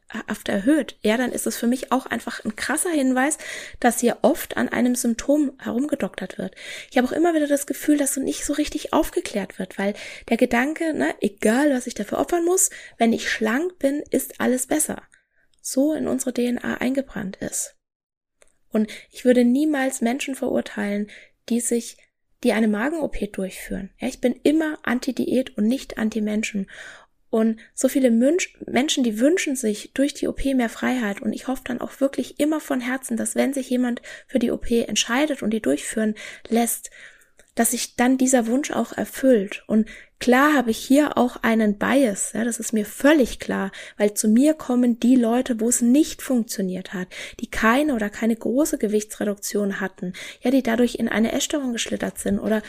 erhöht, 0.48 0.98
ja, 1.02 1.18
dann 1.18 1.32
ist 1.32 1.48
es 1.48 1.58
für 1.58 1.66
mich 1.66 1.92
auch 1.92 2.06
einfach 2.06 2.46
ein 2.46 2.56
krasser 2.56 2.92
Hinweis, 2.92 3.40
dass 3.80 4.00
hier 4.00 4.20
oft 4.22 4.56
an 4.56 4.70
einem 4.70 4.94
Symptom 4.94 5.54
herumgedoktert 5.58 6.38
wird. 6.38 6.54
Ich 6.92 6.98
habe 6.98 7.08
auch 7.08 7.12
immer 7.12 7.34
wieder 7.34 7.48
das 7.48 7.66
Gefühl, 7.66 7.98
dass 7.98 8.14
so 8.14 8.22
nicht 8.22 8.46
so 8.46 8.54
richtig 8.54 8.94
aufgeklärt 8.94 9.58
wird, 9.58 9.80
weil 9.80 9.96
der 10.30 10.38
Gedanke, 10.38 10.94
ne, 10.94 11.16
egal 11.22 11.72
was 11.72 11.88
ich 11.88 11.96
dafür 11.96 12.20
opfern 12.20 12.46
muss, 12.46 12.70
wenn 13.00 13.14
ich 13.14 13.32
schlank 13.32 13.80
bin, 13.80 14.04
ist 14.12 14.40
alles 14.40 14.68
besser. 14.68 15.02
So 15.60 15.94
in 15.94 16.08
unsere 16.08 16.34
DNA 16.34 16.76
eingebrannt 16.76 17.38
ist. 17.38 17.76
Und 18.72 18.92
ich 19.10 19.26
würde 19.26 19.44
niemals 19.44 20.02
Menschen 20.02 20.36
verurteilen, 20.36 21.10
die 21.50 21.62
sich 21.62 21.98
die 22.44 22.54
eine 22.54 22.68
Magen-OP 22.68 23.32
durchführen. 23.34 23.90
Ja, 24.00 24.08
ich 24.08 24.22
bin 24.22 24.40
immer 24.44 24.80
anti-Diät 24.84 25.58
und 25.58 25.68
nicht 25.68 25.98
anti-Menschen. 25.98 26.68
Und 27.30 27.60
so 27.76 27.90
viele 27.90 28.10
Münch 28.10 28.58
Menschen, 28.66 29.04
die 29.04 29.20
wünschen 29.20 29.56
sich 29.56 29.92
durch 29.94 30.14
die 30.14 30.28
OP 30.28 30.44
mehr 30.46 30.70
Freiheit. 30.70 31.22
Und 31.22 31.34
ich 31.34 31.48
hoffe 31.48 31.62
dann 31.66 31.82
auch 31.82 32.00
wirklich 32.00 32.40
immer 32.40 32.60
von 32.60 32.82
Herzen, 32.82 33.18
dass 33.18 33.36
wenn 33.36 33.54
sich 33.54 33.70
jemand 33.70 34.02
für 34.28 34.40
die 34.40 34.52
OP 34.52 34.72
entscheidet 34.72 35.44
und 35.44 35.52
die 35.52 35.62
durchführen 35.62 36.16
lässt, 36.48 36.90
dass 37.54 37.72
sich 37.72 37.96
dann 37.96 38.18
dieser 38.18 38.48
Wunsch 38.48 38.72
auch 38.72 38.94
erfüllt. 38.94 39.64
Und 39.68 39.88
Klar 40.20 40.54
habe 40.54 40.72
ich 40.72 40.78
hier 40.78 41.18
auch 41.18 41.38
einen 41.44 41.78
Bias, 41.78 42.34
ja, 42.34 42.44
das 42.44 42.60
ist 42.60 42.74
mir 42.74 42.86
völlig 42.86 43.40
klar, 43.40 43.72
weil 43.98 44.14
zu 44.14 44.28
mir 44.28 44.54
kommen 44.54 45.00
die 45.00 45.16
Leute, 45.16 45.62
wo 45.62 45.70
es 45.70 45.82
nicht 45.82 46.22
funktioniert 46.22 46.94
hat, 46.94 47.08
die 47.40 47.50
keine 47.50 47.96
oder 47.96 48.10
keine 48.10 48.36
große 48.36 48.78
Gewichtsreduktion 48.78 49.80
hatten, 49.80 50.12
ja, 50.42 50.52
die 50.52 50.62
dadurch 50.62 50.96
in 50.96 51.08
eine 51.08 51.32
Essstörung 51.32 51.72
geschlittert 51.72 52.18
sind 52.18 52.40
oder 52.40 52.62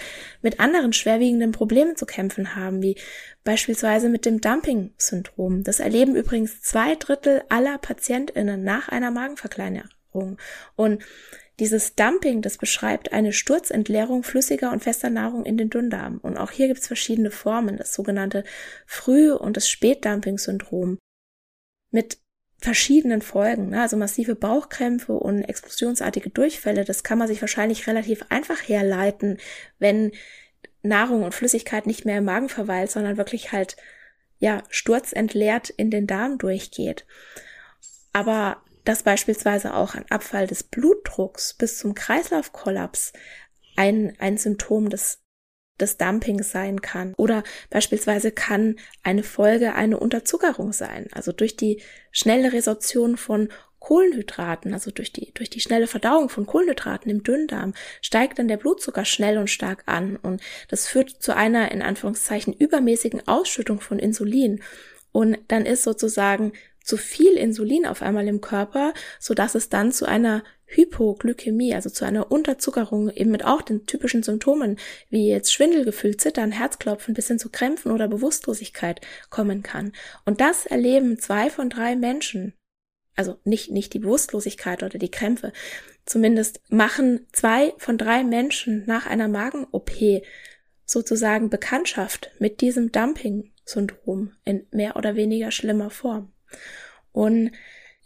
mit 0.42 0.60
anderen 0.60 0.92
schwerwiegenden 0.92 1.50
Problemen 1.50 1.96
zu 1.96 2.06
kämpfen 2.06 2.54
haben, 2.54 2.82
wie 2.82 2.96
beispielsweise 3.42 4.08
mit 4.08 4.26
dem 4.26 4.40
Dumping-Syndrom. 4.40 5.64
Das 5.64 5.80
erleben 5.80 6.14
übrigens 6.14 6.62
zwei 6.62 6.94
Drittel 6.94 7.42
aller 7.48 7.78
PatientInnen 7.78 8.62
nach 8.62 8.88
einer 8.88 9.10
Magenverkleinerung. 9.10 10.38
Und 10.76 11.02
dieses 11.60 11.94
Dumping, 11.94 12.42
das 12.42 12.56
beschreibt 12.56 13.12
eine 13.12 13.32
Sturzentleerung 13.32 14.22
flüssiger 14.22 14.72
und 14.72 14.82
fester 14.82 15.10
Nahrung 15.10 15.44
in 15.44 15.58
den 15.58 15.70
Dünndarm. 15.70 16.18
Und 16.22 16.38
auch 16.38 16.50
hier 16.50 16.66
gibt 16.66 16.80
es 16.80 16.86
verschiedene 16.86 17.30
Formen, 17.30 17.76
das 17.76 17.92
sogenannte 17.92 18.44
Früh- 18.86 19.32
und 19.32 19.56
das 19.56 19.68
Spätdumping-Syndrom. 19.68 20.98
Mit 21.90 22.18
verschiedenen 22.58 23.22
Folgen, 23.22 23.70
ne? 23.70 23.82
also 23.82 23.96
massive 23.96 24.34
Bauchkrämpfe 24.34 25.12
und 25.12 25.44
explosionsartige 25.44 26.30
Durchfälle, 26.30 26.84
das 26.84 27.02
kann 27.02 27.18
man 27.18 27.28
sich 27.28 27.40
wahrscheinlich 27.40 27.86
relativ 27.86 28.24
einfach 28.28 28.60
herleiten, 28.68 29.38
wenn 29.78 30.12
Nahrung 30.82 31.22
und 31.22 31.34
Flüssigkeit 31.34 31.86
nicht 31.86 32.04
mehr 32.04 32.18
im 32.18 32.24
Magen 32.24 32.48
verweilt, 32.48 32.90
sondern 32.90 33.16
wirklich 33.16 33.52
halt, 33.52 33.76
ja, 34.38 34.62
sturzentleert 34.70 35.68
in 35.70 35.90
den 35.90 36.06
Darm 36.06 36.38
durchgeht. 36.38 37.06
Aber 38.12 38.62
dass 38.90 39.04
beispielsweise 39.04 39.74
auch 39.74 39.94
ein 39.94 40.04
Abfall 40.10 40.48
des 40.48 40.64
Blutdrucks 40.64 41.54
bis 41.54 41.78
zum 41.78 41.94
Kreislaufkollaps 41.94 43.12
ein, 43.76 44.16
ein 44.18 44.36
Symptom 44.36 44.90
des, 44.90 45.22
des 45.78 45.96
Dumpings 45.96 46.50
sein 46.50 46.80
kann. 46.80 47.14
Oder 47.14 47.44
beispielsweise 47.70 48.32
kann 48.32 48.80
eine 49.04 49.22
Folge 49.22 49.76
eine 49.76 49.96
Unterzuckerung 49.96 50.72
sein. 50.72 51.06
Also 51.12 51.30
durch 51.30 51.54
die 51.54 51.80
schnelle 52.10 52.52
Resorption 52.52 53.16
von 53.16 53.52
Kohlenhydraten, 53.78 54.74
also 54.74 54.90
durch 54.90 55.12
die, 55.12 55.32
durch 55.34 55.50
die 55.50 55.60
schnelle 55.60 55.86
Verdauung 55.86 56.28
von 56.28 56.44
Kohlenhydraten 56.44 57.12
im 57.12 57.22
Dünndarm, 57.22 57.74
steigt 58.02 58.40
dann 58.40 58.48
der 58.48 58.56
Blutzucker 58.56 59.04
schnell 59.04 59.38
und 59.38 59.50
stark 59.50 59.84
an. 59.86 60.16
Und 60.16 60.42
das 60.66 60.88
führt 60.88 61.10
zu 61.10 61.36
einer, 61.36 61.70
in 61.70 61.82
Anführungszeichen, 61.82 62.54
übermäßigen 62.54 63.28
Ausschüttung 63.28 63.80
von 63.80 64.00
Insulin. 64.00 64.64
Und 65.12 65.38
dann 65.46 65.64
ist 65.64 65.84
sozusagen 65.84 66.52
zu 66.82 66.96
viel 66.96 67.32
Insulin 67.32 67.86
auf 67.86 68.02
einmal 68.02 68.26
im 68.28 68.40
Körper, 68.40 68.94
so 69.18 69.34
dass 69.34 69.54
es 69.54 69.68
dann 69.68 69.92
zu 69.92 70.06
einer 70.06 70.42
Hypoglykämie, 70.66 71.74
also 71.74 71.90
zu 71.90 72.04
einer 72.04 72.30
Unterzuckerung, 72.30 73.10
eben 73.10 73.30
mit 73.30 73.44
auch 73.44 73.62
den 73.62 73.86
typischen 73.86 74.22
Symptomen 74.22 74.78
wie 75.08 75.28
jetzt 75.28 75.52
Schwindelgefühl, 75.52 76.16
Zittern, 76.16 76.52
Herzklopfen 76.52 77.14
bis 77.14 77.28
hin 77.28 77.38
zu 77.38 77.50
Krämpfen 77.50 77.90
oder 77.90 78.08
Bewusstlosigkeit 78.08 79.00
kommen 79.30 79.62
kann. 79.62 79.92
Und 80.24 80.40
das 80.40 80.66
erleben 80.66 81.18
zwei 81.18 81.50
von 81.50 81.70
drei 81.70 81.96
Menschen. 81.96 82.54
Also 83.16 83.38
nicht, 83.44 83.70
nicht 83.70 83.92
die 83.92 83.98
Bewusstlosigkeit 83.98 84.82
oder 84.82 84.98
die 84.98 85.10
Krämpfe. 85.10 85.52
Zumindest 86.06 86.60
machen 86.68 87.26
zwei 87.32 87.74
von 87.76 87.98
drei 87.98 88.24
Menschen 88.24 88.84
nach 88.86 89.06
einer 89.06 89.28
Magen-OP 89.28 89.90
sozusagen 90.86 91.50
Bekanntschaft 91.50 92.30
mit 92.38 92.60
diesem 92.60 92.90
Dumping-Syndrom 92.92 94.32
in 94.44 94.66
mehr 94.70 94.96
oder 94.96 95.16
weniger 95.16 95.50
schlimmer 95.50 95.90
Form. 95.90 96.32
Und 97.12 97.52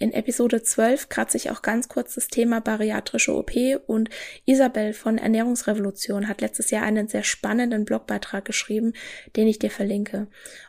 In 0.01 0.13
Episode 0.13 0.61
12 0.61 1.09
kratze 1.09 1.37
ich 1.37 1.51
auch 1.51 1.63
ganz 1.63 1.89
kurz 1.89 2.15
das 2.15 2.27
Thema 2.27 2.61
bariatrische 2.61 3.33
OP 3.33 3.53
und 3.87 4.11
Isabel 4.45 4.93
von 4.93 5.19
Ernährungsrevolution 5.19 6.29
hat 6.29 6.41
letztes 6.41 6.71
Jahr 6.71 6.83
einen 6.83 7.07
sehr 7.07 7.23
spannenden 7.23 7.85
Blogbeitrag 7.85 8.45
geschrieben, 8.45 8.93
den 9.37 9.47
ich 9.47 9.61
dir 9.61 9.71
verlinke. 9.71 10.27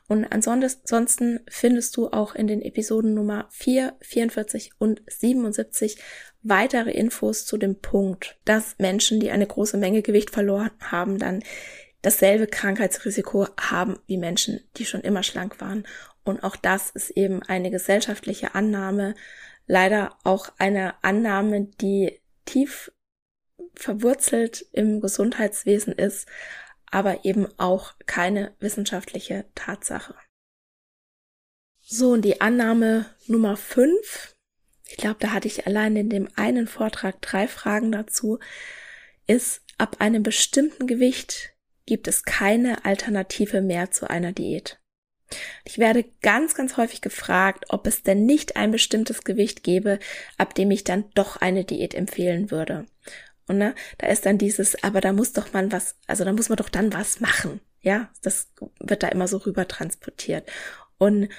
Und 0.08 0.26
ansonsten 0.26 1.40
findest 1.50 1.98
du 1.98 2.10
auch 2.10 2.36
in 2.36 2.46
den 2.46 2.62
Episoden 2.62 3.16
Nummer 3.16 3.48
4, 3.50 3.96
44 4.00 4.74
und 4.78 5.02
77 5.08 5.98
weitere 6.44 6.92
Infos 6.92 7.48
zu 7.48 7.58
dem 7.58 7.82
Punkt, 7.82 8.38
dass 8.46 8.76
Menschen, 8.78 9.20
die 9.20 9.32
eine 9.32 9.48
große 9.48 9.78
Menge 9.78 10.04
Gewicht 10.04 10.30
verloren 10.30 10.70
haben, 10.80 11.18
dann 11.18 11.44
dasselbe 12.04 12.46
Krankheitsrisiko 12.46 13.48
haben 13.60 13.98
wie 14.06 14.18
Menschen, 14.18 14.62
die 14.78 14.86
schon 14.86 15.02
immer 15.02 15.24
schlank 15.24 15.60
waren. 15.60 15.88
Und 16.26 16.44
auch 16.44 16.56
das 16.56 16.90
ist 16.90 17.12
eben 17.12 17.42
eine 17.44 17.72
gesellschaftliche 17.72 18.56
Annahme, 18.56 19.16
leider 19.68 20.18
auch 20.24 20.52
eine 20.58 21.02
Annahme, 21.04 21.68
die 21.80 22.20
tief 22.46 22.92
verwurzelt 23.76 24.66
im 24.72 25.02
Gesundheitswesen 25.02 25.94
ist, 25.94 26.28
aber 26.92 27.26
eben 27.26 27.48
auch 27.58 27.94
keine 28.06 28.56
wissenschaftliche 28.60 29.46
Tatsache. 29.54 30.16
So, 31.82 32.12
und 32.14 32.24
die 32.24 32.42
Annahme 32.42 33.06
Nummer 33.28 33.56
fünf, 33.58 34.36
ich 34.88 34.98
glaube, 34.98 35.18
da 35.20 35.32
hatte 35.32 35.48
ich 35.48 35.68
allein 35.68 35.96
in 35.96 36.10
dem 36.10 36.28
einen 36.36 36.68
Vortrag 36.68 37.22
drei 37.22 37.48
Fragen 37.48 37.92
dazu, 37.92 38.40
ist, 39.28 39.62
ab 39.78 39.98
einem 40.00 40.24
bestimmten 40.24 40.88
Gewicht 40.88 41.54
gibt 41.86 42.08
es 42.08 42.24
keine 42.24 42.86
Alternative 42.86 43.62
mehr 43.62 43.92
zu 43.92 44.10
einer 44.10 44.32
Diät. 44.32 44.80
Ich 45.64 45.80
werde 45.80 46.06
ganz, 46.22 46.54
ganz 46.56 46.78
häufig 46.78 47.02
gefragt, 47.02 47.66
ob 47.70 47.88
es 47.88 48.04
denn 48.04 48.26
nicht 48.26 48.56
ein 48.56 48.72
bestimmtes 48.72 49.24
Gewicht 49.24 49.64
gäbe, 49.64 50.00
ab 50.38 50.54
dem 50.56 50.72
ich 50.72 50.84
dann 50.84 51.06
doch 51.16 51.38
eine 51.38 51.66
Diät 51.66 51.94
empfehlen 51.94 52.52
würde. 52.52 52.86
Und 53.48 53.58
ne, 53.58 53.76
da 53.98 54.08
ist 54.08 54.26
dann 54.26 54.38
dieses, 54.38 54.84
aber 54.84 55.02
da 55.02 55.14
muss 55.14 55.34
doch 55.34 55.54
man 55.54 55.72
was, 55.72 55.96
also 56.08 56.24
da 56.24 56.34
muss 56.34 56.50
man 56.50 56.58
doch 56.58 56.70
dann 56.70 56.94
was 56.94 57.20
machen. 57.20 57.62
Ja, 57.82 58.10
das 58.24 58.52
wird 58.80 59.04
da 59.04 59.10
immer 59.10 59.28
so 59.28 59.38
rüber 59.38 59.68
transportiert. 59.68 60.50
Und 60.98 61.30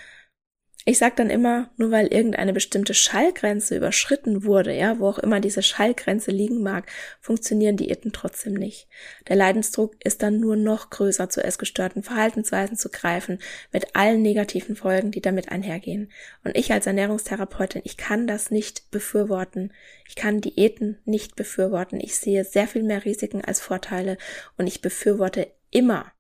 ich 0.88 0.98
sage 0.98 1.16
dann 1.16 1.30
immer, 1.30 1.68
nur 1.76 1.90
weil 1.90 2.06
irgendeine 2.06 2.52
bestimmte 2.52 2.94
Schallgrenze 2.94 3.76
überschritten 3.76 4.44
wurde, 4.44 4.72
ja, 4.72 5.00
wo 5.00 5.08
auch 5.08 5.18
immer 5.18 5.40
diese 5.40 5.60
Schallgrenze 5.60 6.30
liegen 6.30 6.62
mag, 6.62 6.88
funktionieren 7.20 7.76
Diäten 7.76 8.12
trotzdem 8.12 8.54
nicht. 8.54 8.86
Der 9.26 9.34
Leidensdruck 9.34 9.96
ist 10.04 10.22
dann 10.22 10.38
nur 10.38 10.54
noch 10.54 10.90
größer, 10.90 11.28
zu 11.28 11.42
essgestörten 11.42 12.04
Verhaltensweisen 12.04 12.76
zu 12.76 12.88
greifen, 12.88 13.40
mit 13.72 13.96
allen 13.96 14.22
negativen 14.22 14.76
Folgen, 14.76 15.10
die 15.10 15.20
damit 15.20 15.50
einhergehen. 15.50 16.12
Und 16.44 16.56
ich 16.56 16.72
als 16.72 16.86
Ernährungstherapeutin, 16.86 17.82
ich 17.84 17.96
kann 17.96 18.28
das 18.28 18.52
nicht 18.52 18.92
befürworten. 18.92 19.72
Ich 20.08 20.14
kann 20.14 20.40
Diäten 20.40 20.98
nicht 21.04 21.34
befürworten. 21.34 21.98
Ich 21.98 22.14
sehe 22.14 22.44
sehr 22.44 22.68
viel 22.68 22.84
mehr 22.84 23.04
Risiken 23.04 23.44
als 23.44 23.58
Vorteile 23.60 24.18
und 24.56 24.68
ich 24.68 24.82
befürworte 24.82 25.48
immer 25.72 26.12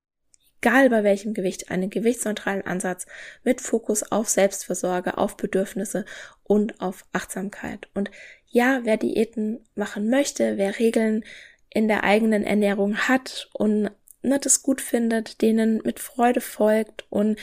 egal 0.60 0.90
bei 0.90 1.04
welchem 1.04 1.34
Gewicht, 1.34 1.70
einen 1.70 1.90
gewichtsneutralen 1.90 2.62
Ansatz 2.62 3.06
mit 3.44 3.60
Fokus 3.60 4.10
auf 4.10 4.28
Selbstversorge, 4.28 5.18
auf 5.18 5.36
Bedürfnisse 5.36 6.04
und 6.42 6.80
auf 6.80 7.04
Achtsamkeit. 7.12 7.88
Und 7.94 8.10
ja, 8.46 8.80
wer 8.84 8.96
Diäten 8.96 9.64
machen 9.74 10.08
möchte, 10.08 10.56
wer 10.56 10.78
Regeln 10.78 11.24
in 11.70 11.88
der 11.88 12.04
eigenen 12.04 12.44
Ernährung 12.44 12.96
hat 12.96 13.48
und 13.52 13.90
ne, 14.22 14.38
das 14.40 14.62
gut 14.62 14.80
findet, 14.80 15.42
denen 15.42 15.82
mit 15.84 16.00
Freude 16.00 16.40
folgt 16.40 17.06
und 17.10 17.38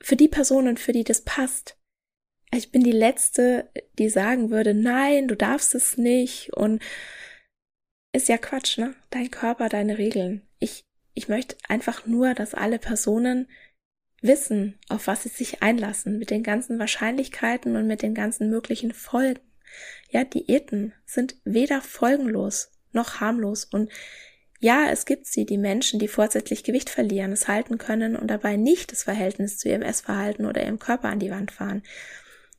für 0.00 0.16
die 0.16 0.28
Personen, 0.28 0.76
für 0.76 0.92
die 0.92 1.04
das 1.04 1.22
passt. 1.22 1.76
Ich 2.52 2.70
bin 2.70 2.82
die 2.82 2.92
Letzte, 2.92 3.70
die 3.98 4.08
sagen 4.08 4.50
würde, 4.50 4.72
nein, 4.72 5.28
du 5.28 5.36
darfst 5.36 5.74
es 5.74 5.98
nicht 5.98 6.52
und 6.54 6.82
ist 8.12 8.28
ja 8.28 8.38
Quatsch, 8.38 8.78
ne? 8.78 8.94
Dein 9.10 9.30
Körper, 9.30 9.68
deine 9.68 9.98
Regeln. 9.98 10.46
Ich 10.58 10.85
ich 11.16 11.28
möchte 11.28 11.56
einfach 11.66 12.06
nur, 12.06 12.34
dass 12.34 12.54
alle 12.54 12.78
Personen 12.78 13.48
wissen, 14.20 14.78
auf 14.88 15.06
was 15.06 15.22
sie 15.22 15.30
sich 15.30 15.62
einlassen, 15.62 16.18
mit 16.18 16.30
den 16.30 16.42
ganzen 16.42 16.78
Wahrscheinlichkeiten 16.78 17.74
und 17.74 17.86
mit 17.86 18.02
den 18.02 18.14
ganzen 18.14 18.50
möglichen 18.50 18.92
Folgen. 18.92 19.40
Ja, 20.10 20.24
Diäten 20.24 20.92
sind 21.06 21.36
weder 21.44 21.80
folgenlos 21.80 22.70
noch 22.92 23.20
harmlos 23.20 23.64
und 23.64 23.90
ja, 24.58 24.88
es 24.90 25.04
gibt 25.04 25.26
sie, 25.26 25.44
die 25.44 25.58
Menschen, 25.58 25.98
die 26.00 26.08
vorsätzlich 26.08 26.64
Gewicht 26.64 26.88
verlieren, 26.88 27.32
es 27.32 27.48
halten 27.48 27.78
können 27.78 28.16
und 28.16 28.28
dabei 28.28 28.56
nicht 28.56 28.92
das 28.92 29.02
Verhältnis 29.02 29.58
zu 29.58 29.68
ihrem 29.68 29.82
Essverhalten 29.82 30.46
oder 30.46 30.62
ihrem 30.62 30.78
Körper 30.78 31.08
an 31.08 31.18
die 31.18 31.30
Wand 31.30 31.50
fahren. 31.50 31.82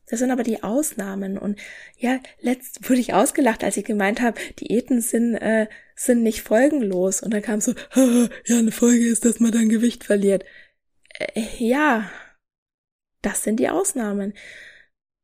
Das 0.09 0.19
sind 0.19 0.31
aber 0.31 0.43
die 0.43 0.63
Ausnahmen. 0.63 1.37
Und 1.37 1.59
ja, 1.97 2.19
letzt 2.39 2.89
wurde 2.89 3.01
ich 3.01 3.13
ausgelacht, 3.13 3.63
als 3.63 3.77
ich 3.77 3.85
gemeint 3.85 4.21
habe, 4.21 4.39
Diäten 4.59 5.01
sind, 5.01 5.35
äh, 5.35 5.67
sind 5.95 6.23
nicht 6.23 6.41
folgenlos. 6.41 7.21
Und 7.21 7.33
dann 7.33 7.41
kam 7.41 7.59
so, 7.59 7.73
ja, 8.45 8.57
eine 8.57 8.71
Folge 8.71 9.07
ist, 9.07 9.25
dass 9.25 9.39
man 9.39 9.51
dann 9.51 9.69
Gewicht 9.69 10.05
verliert. 10.05 10.45
Äh, 11.13 11.41
ja, 11.59 12.09
das 13.21 13.43
sind 13.43 13.59
die 13.59 13.69
Ausnahmen. 13.69 14.33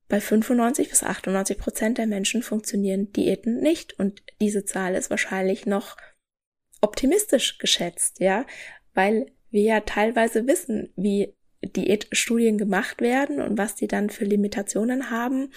Bei 0.09 0.19
95 0.19 0.89
bis 0.89 1.03
98 1.03 1.57
Prozent 1.57 1.97
der 1.97 2.07
Menschen 2.07 2.43
funktionieren 2.43 3.11
Diäten 3.13 3.61
nicht. 3.61 3.97
Und 3.97 4.21
diese 4.41 4.65
Zahl 4.65 4.95
ist 4.95 5.09
wahrscheinlich 5.09 5.65
noch 5.65 5.95
optimistisch 6.81 7.57
geschätzt, 7.57 8.19
ja, 8.19 8.45
weil 8.93 9.31
wir 9.49 9.61
ja 9.61 9.79
teilweise 9.79 10.45
wissen, 10.45 10.91
wie 10.97 11.33
Diätstudien 11.75 12.57
gemacht 12.57 13.01
werden 13.01 13.41
und 13.41 13.57
was 13.57 13.75
die 13.75 13.87
dann 13.87 14.09
für 14.09 14.25
Limitationen 14.25 15.09
haben. 15.09 15.51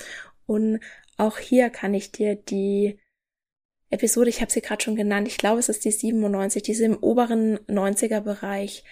Und 0.47 0.81
auch 1.17 1.39
hier 1.39 1.71
kann 1.71 1.95
ich 1.95 2.13
dir 2.13 2.37
die 2.37 2.99
Episode, 3.91 4.31
ich 4.31 4.41
habe 4.41 4.51
sie 4.51 4.61
gerade 4.61 4.83
schon 4.83 4.97
genannt, 4.97 5.29
ich 5.29 5.39
glaube 5.39 5.61
es 5.61 5.69
ist 5.69 5.85
die 5.85 5.93
97, 5.93 6.63
diese 6.63 6.85
im 6.85 6.97
oberen 6.97 7.59
90er 7.69 8.21
Bereich 8.21 8.85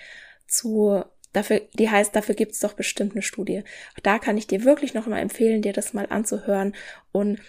zu 0.47 1.03
dafür, 1.33 1.63
die 1.75 1.91
heißt, 1.91 2.15
dafür 2.15 2.35
gibt's 2.35 2.61
doch 2.61 2.75
bestimmt 2.75 3.13
eine 3.13 3.23
Studie. 3.23 3.65
Da 4.03 4.19
kann 4.19 4.39
ich 4.39 4.47
dir 4.47 4.65
wirklich 4.65 4.95
noch 4.95 5.07
mal 5.07 5.19
empfehlen, 5.19 5.63
dir 5.63 5.73
das 5.73 5.93
mal 5.93 6.07
anzuhören 6.09 6.75
und 7.13 7.41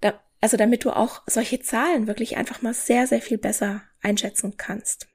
da, 0.00 0.20
also 0.40 0.56
damit 0.56 0.84
du 0.84 0.90
auch 0.90 1.22
solche 1.26 1.60
Zahlen 1.60 2.06
wirklich 2.06 2.36
einfach 2.36 2.62
mal 2.62 2.74
sehr, 2.74 3.06
sehr 3.06 3.22
viel 3.22 3.38
besser 3.38 3.82
einschätzen 4.02 4.56
kannst. 4.56 5.09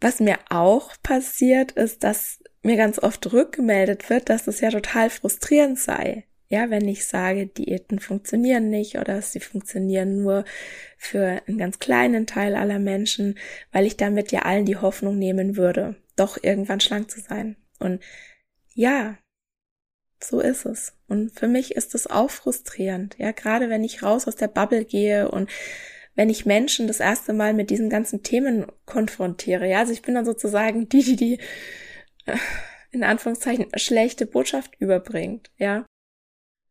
Was 0.00 0.20
mir 0.20 0.38
auch 0.48 0.92
passiert, 1.02 1.72
ist, 1.72 2.04
dass 2.04 2.38
mir 2.62 2.76
ganz 2.76 2.98
oft 2.98 3.32
rückgemeldet 3.32 4.10
wird, 4.10 4.28
dass 4.28 4.46
es 4.46 4.60
ja 4.60 4.70
total 4.70 5.10
frustrierend 5.10 5.78
sei. 5.78 6.24
Ja, 6.50 6.70
wenn 6.70 6.88
ich 6.88 7.06
sage, 7.06 7.46
Diäten 7.46 7.98
funktionieren 7.98 8.70
nicht 8.70 8.96
oder 8.96 9.20
sie 9.20 9.40
funktionieren 9.40 10.22
nur 10.22 10.44
für 10.96 11.42
einen 11.46 11.58
ganz 11.58 11.78
kleinen 11.78 12.26
Teil 12.26 12.54
aller 12.54 12.78
Menschen, 12.78 13.38
weil 13.70 13.84
ich 13.84 13.98
damit 13.98 14.32
ja 14.32 14.42
allen 14.42 14.64
die 14.64 14.76
Hoffnung 14.76 15.18
nehmen 15.18 15.56
würde, 15.56 15.96
doch 16.16 16.42
irgendwann 16.42 16.80
schlank 16.80 17.10
zu 17.10 17.20
sein. 17.20 17.56
Und 17.78 18.02
ja, 18.74 19.18
so 20.22 20.40
ist 20.40 20.64
es. 20.64 20.94
Und 21.06 21.38
für 21.38 21.48
mich 21.48 21.72
ist 21.72 21.94
es 21.94 22.06
auch 22.06 22.30
frustrierend. 22.30 23.16
Ja, 23.18 23.32
gerade 23.32 23.68
wenn 23.68 23.84
ich 23.84 24.02
raus 24.02 24.26
aus 24.26 24.36
der 24.36 24.48
Bubble 24.48 24.84
gehe 24.84 25.30
und 25.30 25.50
wenn 26.18 26.30
ich 26.30 26.46
Menschen 26.46 26.88
das 26.88 26.98
erste 26.98 27.32
Mal 27.32 27.54
mit 27.54 27.70
diesen 27.70 27.88
ganzen 27.88 28.24
Themen 28.24 28.66
konfrontiere. 28.86 29.68
Ja, 29.68 29.78
also 29.78 29.92
ich 29.92 30.02
bin 30.02 30.16
dann 30.16 30.24
sozusagen 30.24 30.88
die, 30.88 31.04
die 31.04 31.14
die 31.14 31.34
äh, 32.26 32.36
in 32.90 33.04
Anführungszeichen 33.04 33.68
schlechte 33.76 34.26
Botschaft 34.26 34.74
überbringt. 34.80 35.52
Ja, 35.58 35.86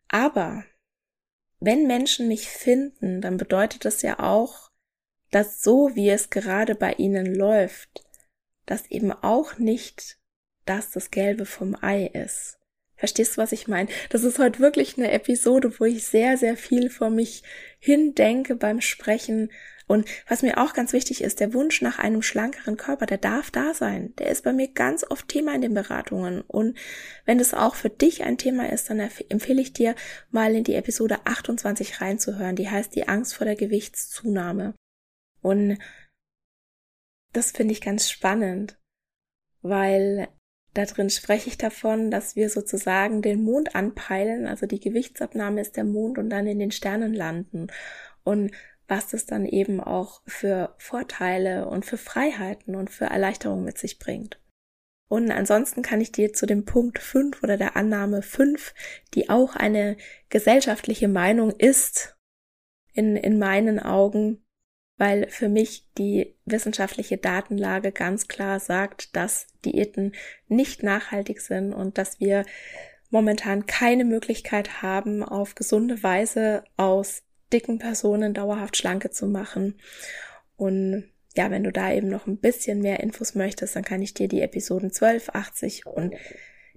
aber 0.10 0.66
wenn 1.62 1.88
Menschen 1.88 2.28
mich 2.28 2.50
finden, 2.50 3.22
dann 3.22 3.38
bedeutet 3.38 3.86
das 3.86 4.02
ja 4.02 4.20
auch, 4.20 4.70
dass 5.32 5.64
so 5.64 5.96
wie 5.96 6.10
es 6.10 6.30
gerade 6.30 6.76
bei 6.76 6.92
ihnen 6.96 7.34
läuft, 7.34 8.04
dass 8.66 8.92
eben 8.92 9.14
auch 9.14 9.58
nicht 9.58 10.18
das 10.66 10.92
das 10.92 11.10
Gelbe 11.10 11.46
vom 11.46 11.78
Ei 11.82 12.08
ist. 12.08 12.57
Verstehst 12.98 13.38
du, 13.38 13.42
was 13.42 13.52
ich 13.52 13.68
meine? 13.68 13.90
Das 14.10 14.24
ist 14.24 14.40
heute 14.40 14.60
wirklich 14.60 14.98
eine 14.98 15.12
Episode, 15.12 15.80
wo 15.80 15.86
ich 15.86 16.04
sehr, 16.04 16.38
sehr 16.38 16.58
viel 16.58 16.90
vor 16.90 17.12
mich 17.12 17.44
hindenke 17.80 18.56
beim 18.56 18.82
Sprechen. 18.82 19.52
Und 19.86 20.10
was 20.28 20.42
mir 20.42 20.58
auch 20.58 20.74
ganz 20.74 20.92
wichtig 20.92 21.22
ist, 21.22 21.40
der 21.40 21.54
Wunsch 21.54 21.82
nach 21.82 22.00
einem 22.00 22.22
schlankeren 22.22 22.76
Körper, 22.76 23.06
der 23.06 23.20
darf 23.20 23.52
da 23.52 23.74
sein. 23.74 24.14
Der 24.18 24.30
ist 24.30 24.44
bei 24.44 24.52
mir 24.52 24.68
ganz 24.68 25.06
oft 25.10 25.28
Thema 25.30 25.54
in 25.56 25.62
den 25.62 25.76
Beratungen. 25.76 26.42
Und 26.42 26.78
wenn 27.26 27.38
das 27.38 27.54
auch 27.54 27.76
für 27.76 27.90
dich 27.90 28.24
ein 28.24 28.38
Thema 28.38 28.70
ist, 28.70 28.90
dann 28.90 29.00
empfehle 29.00 29.62
ich 29.62 29.74
dir 29.74 29.96
mal 30.30 30.54
in 30.56 30.66
die 30.66 30.76
Episode 30.76 31.20
28 31.24 32.02
reinzuhören. 32.02 32.56
Die 32.56 32.70
heißt 32.70 32.96
die 32.96 33.08
Angst 33.08 33.36
vor 33.36 33.46
der 33.46 33.56
Gewichtszunahme. 33.56 34.74
Und 35.42 35.78
das 37.32 37.52
finde 37.52 37.74
ich 37.74 37.82
ganz 37.82 38.10
spannend, 38.10 38.78
weil 39.62 40.28
da 40.78 40.86
drin 40.86 41.10
spreche 41.10 41.50
ich 41.50 41.58
davon, 41.58 42.12
dass 42.12 42.36
wir 42.36 42.50
sozusagen 42.50 43.22
den 43.22 43.44
Mond 43.44 43.76
anpeilen, 43.76 44.46
also 44.46 44.68
die 44.68 44.80
Gewichtsabnahme 44.80 45.62
ist 45.62 45.76
der 45.76 45.84
Mond 45.84 46.18
und 46.18 46.30
dann 46.30 46.46
in 46.46 46.60
den 46.60 46.72
Sternen 46.72 47.14
landen. 47.14 47.68
Und 48.24 48.52
was 48.88 49.08
das 49.08 49.26
dann 49.26 49.46
eben 49.46 49.80
auch 49.82 50.22
für 50.28 50.76
Vorteile 50.78 51.68
und 51.68 51.86
für 51.86 51.98
Freiheiten 51.98 52.76
und 52.76 52.90
für 52.90 53.06
Erleichterung 53.06 53.64
mit 53.64 53.78
sich 53.78 54.00
bringt. 54.00 54.40
Und 55.10 55.32
ansonsten 55.32 55.82
kann 55.82 56.02
ich 56.02 56.12
dir 56.12 56.34
zu 56.34 56.46
dem 56.46 56.66
Punkt 56.66 57.00
5 57.00 57.42
oder 57.42 57.58
der 57.58 57.76
Annahme 57.76 58.22
5, 58.22 58.74
die 59.14 59.30
auch 59.30 59.56
eine 59.56 59.98
gesellschaftliche 60.30 61.08
Meinung 61.08 61.52
ist, 61.52 62.18
in, 62.94 63.16
in 63.16 63.40
meinen 63.40 63.80
Augen, 63.80 64.44
weil 64.98 65.30
für 65.30 65.50
mich 65.50 65.86
die 65.98 66.36
wissenschaftliche 66.46 67.18
Datenlage 67.18 67.92
ganz 67.92 68.28
klar 68.28 68.60
sagt, 68.60 69.16
dass 69.16 69.48
Diäten 69.64 70.14
nicht 70.48 70.84
nachhaltig 70.84 71.42
sind 71.42 71.74
und 71.74 71.98
dass 71.98 72.20
wir 72.20 72.46
momentan 73.10 73.66
keine 73.66 74.06
Möglichkeit 74.06 74.82
haben, 74.82 75.24
auf 75.24 75.56
gesunde 75.56 76.02
Weise 76.04 76.64
aus 76.76 77.24
dicken 77.54 77.80
Personen 77.80 78.34
dauerhaft 78.34 78.76
schlanke 78.76 79.12
zu 79.12 79.28
machen. 79.28 79.76
Und 80.58 81.10
ja, 81.36 81.52
wenn 81.52 81.64
du 81.64 81.72
da 81.72 81.94
eben 81.94 82.10
noch 82.10 82.28
ein 82.28 82.38
bisschen 82.38 82.82
mehr 82.82 83.00
Infos 83.00 83.36
möchtest, 83.36 83.76
dann 83.76 83.84
kann 83.84 84.02
ich 84.02 84.14
dir 84.14 84.28
die 84.28 84.42
Episoden 84.42 84.92
12, 84.92 85.30
80 85.30 85.86
und 85.86 86.16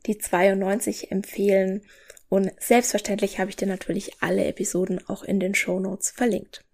die 0.06 0.18
92 0.18 1.10
empfehlen. 1.10 1.82
Und 2.28 2.52
selbstverständlich 2.60 3.40
habe 3.40 3.50
ich 3.50 3.56
dir 3.56 3.66
natürlich 3.66 4.22
alle 4.22 4.44
Episoden 4.44 5.00
auch 5.08 5.24
in 5.24 5.40
den 5.40 5.54
Show 5.54 5.80
Notes 5.80 6.10
verlinkt. 6.10 6.64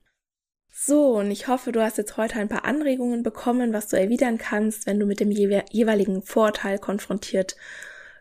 So, 0.88 1.16
und 1.16 1.32
ich 1.32 1.48
hoffe, 1.48 1.72
du 1.72 1.82
hast 1.82 1.98
jetzt 1.98 2.16
heute 2.16 2.36
ein 2.36 2.46
paar 2.48 2.64
Anregungen 2.64 3.24
bekommen, 3.24 3.72
was 3.72 3.88
du 3.88 3.98
erwidern 3.98 4.38
kannst, 4.38 4.86
wenn 4.86 5.00
du 5.00 5.06
mit 5.06 5.18
dem 5.18 5.32
jeweiligen 5.32 6.22
Vorteil 6.22 6.78
konfrontiert 6.78 7.56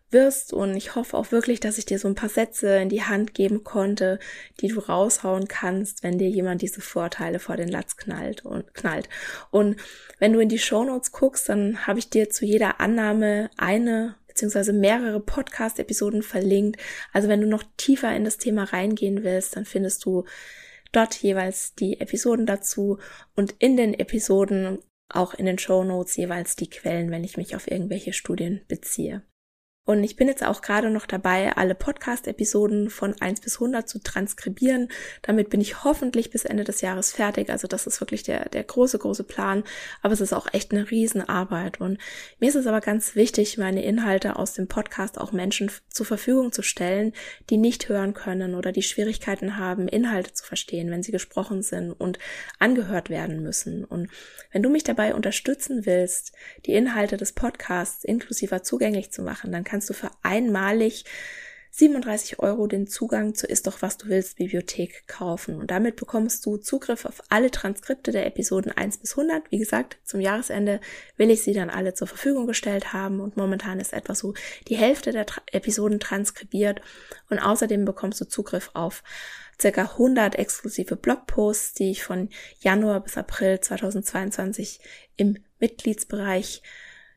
wirst. 0.09 0.51
Und 0.51 0.75
ich 0.75 0.95
hoffe 0.95 1.15
auch 1.15 1.31
wirklich, 1.31 1.59
dass 1.59 1.77
ich 1.77 1.85
dir 1.85 1.99
so 1.99 2.07
ein 2.07 2.15
paar 2.15 2.29
Sätze 2.29 2.77
in 2.77 2.89
die 2.89 3.03
Hand 3.03 3.35
geben 3.35 3.63
konnte, 3.63 4.17
die 4.61 4.69
du 4.69 4.79
raushauen 4.79 5.47
kannst, 5.47 6.01
wenn 6.01 6.17
dir 6.17 6.27
jemand 6.27 6.63
diese 6.63 6.81
Vorteile 6.81 7.37
vor 7.37 7.55
den 7.55 7.67
Latz 7.67 7.97
knallt 7.97 8.43
und 8.45 8.73
knallt. 8.73 9.09
Und 9.51 9.75
wenn 10.17 10.33
du 10.33 10.39
in 10.39 10.49
die 10.49 10.57
Show 10.57 10.83
Notes 10.83 11.11
guckst, 11.11 11.47
dann 11.49 11.85
habe 11.85 11.99
ich 11.99 12.09
dir 12.09 12.31
zu 12.31 12.45
jeder 12.45 12.79
Annahme 12.79 13.51
eine 13.57 14.15
beziehungsweise 14.27 14.73
mehrere 14.73 15.19
Podcast-Episoden 15.19 16.23
verlinkt. 16.23 16.81
Also 17.13 17.27
wenn 17.27 17.41
du 17.41 17.47
noch 17.47 17.61
tiefer 17.77 18.15
in 18.15 18.23
das 18.25 18.39
Thema 18.39 18.63
reingehen 18.63 19.23
willst, 19.23 19.55
dann 19.55 19.65
findest 19.65 20.03
du 20.03 20.25
dort 20.95 21.15
jeweils 21.15 21.75
die 21.75 21.99
Episoden 21.99 22.45
dazu 22.45 22.99
und 23.35 23.55
in 23.59 23.77
den 23.77 23.93
Episoden 23.93 24.79
auch 25.09 25.33
in 25.33 25.45
den 25.45 25.59
Show 25.59 25.83
Notes 25.83 26.15
jeweils 26.15 26.55
die 26.55 26.69
Quellen, 26.69 27.11
wenn 27.11 27.23
ich 27.23 27.37
mich 27.37 27.55
auf 27.55 27.69
irgendwelche 27.69 28.13
Studien 28.13 28.61
beziehe. 28.67 29.23
Und 29.85 30.03
ich 30.03 30.15
bin 30.15 30.27
jetzt 30.27 30.43
auch 30.43 30.63
gerade 30.63 30.89
noch 30.89 31.05
dabei, 31.05 31.55
alle 31.55 31.75
Podcast-Episoden 31.75 32.89
von 32.89 33.13
1 33.21 33.41
bis 33.41 33.55
100 33.55 33.87
zu 33.87 33.99
transkribieren. 33.99 34.89
Damit 35.21 35.51
bin 35.51 35.61
ich 35.61 35.83
hoffentlich 35.83 36.31
bis 36.31 36.43
Ende 36.43 36.63
des 36.63 36.81
Jahres 36.81 37.11
fertig. 37.11 37.51
Also 37.51 37.67
das 37.67 37.85
ist 37.85 38.01
wirklich 38.01 38.23
der, 38.23 38.49
der 38.49 38.63
große, 38.63 38.97
große 38.97 39.23
Plan. 39.23 39.63
Aber 40.01 40.13
es 40.13 40.21
ist 40.21 40.33
auch 40.33 40.51
echt 40.53 40.71
eine 40.71 40.89
Riesenarbeit. 40.89 41.79
Und 41.79 41.99
mir 42.39 42.49
ist 42.49 42.55
es 42.55 42.65
aber 42.65 42.81
ganz 42.81 43.15
wichtig, 43.15 43.59
meine 43.59 43.83
Inhalte 43.83 44.37
aus 44.37 44.53
dem 44.53 44.67
Podcast 44.67 45.19
auch 45.19 45.31
Menschen 45.31 45.69
zur 45.89 46.07
Verfügung 46.07 46.51
zu 46.51 46.63
stellen, 46.63 47.13
die 47.51 47.57
nicht 47.57 47.87
hören 47.87 48.15
können 48.15 48.55
oder 48.55 48.71
die 48.71 48.81
Schwierigkeiten 48.81 49.57
haben, 49.57 49.87
Inhalte 49.87 50.33
zu 50.33 50.43
verstehen, 50.43 50.89
wenn 50.89 51.03
sie 51.03 51.11
gesprochen 51.11 51.61
sind 51.61 51.91
und 51.91 52.17
angehört 52.57 53.11
werden 53.11 53.43
müssen. 53.43 53.85
Und 53.85 54.09
wenn 54.51 54.63
du 54.63 54.69
mich 54.69 54.83
dabei 54.83 55.13
unterstützen 55.13 55.85
willst, 55.85 56.31
die 56.65 56.73
Inhalte 56.73 57.17
des 57.17 57.33
Podcasts 57.33 58.03
inklusiver 58.03 58.63
zugänglich 58.63 59.11
zu 59.11 59.21
machen, 59.21 59.51
dann 59.51 59.63
kannst 59.63 59.74
du 59.83 59.93
für 59.93 60.11
einmalig 60.23 61.05
37 61.77 62.39
Euro 62.39 62.67
den 62.67 62.87
Zugang 62.87 63.35
zur 63.35 63.49
Ist 63.49 63.67
doch 63.67 63.81
was 63.81 63.97
du 63.97 64.07
willst 64.07 64.37
Bibliothek 64.37 65.09
kaufen. 65.09 65.59
Und 65.59 65.71
damit 65.71 65.97
bekommst 65.97 66.45
du 66.45 66.55
Zugriff 66.55 67.03
auf 67.03 67.21
alle 67.27 67.51
Transkripte 67.51 68.13
der 68.13 68.25
Episoden 68.25 68.71
1 68.71 68.99
bis 68.99 69.17
100. 69.17 69.51
Wie 69.51 69.57
gesagt, 69.57 69.97
zum 70.05 70.21
Jahresende 70.21 70.79
will 71.17 71.29
ich 71.29 71.43
sie 71.43 71.51
dann 71.51 71.69
alle 71.69 71.93
zur 71.93 72.07
Verfügung 72.07 72.47
gestellt 72.47 72.93
haben 72.93 73.19
und 73.19 73.35
momentan 73.35 73.81
ist 73.81 73.91
etwa 73.91 74.15
so 74.15 74.33
die 74.69 74.77
Hälfte 74.77 75.11
der 75.11 75.25
Tra 75.25 75.41
Episoden 75.51 75.99
transkribiert 75.99 76.81
und 77.29 77.39
außerdem 77.39 77.83
bekommst 77.83 78.21
du 78.21 78.25
Zugriff 78.25 78.69
auf 78.73 79.03
circa 79.59 79.81
100 79.81 80.35
exklusive 80.35 80.95
Blogposts, 80.95 81.73
die 81.73 81.91
ich 81.91 82.03
von 82.03 82.29
Januar 82.59 83.01
bis 83.01 83.17
April 83.17 83.59
2022 83.59 84.79
im 85.17 85.43
Mitgliedsbereich 85.59 86.61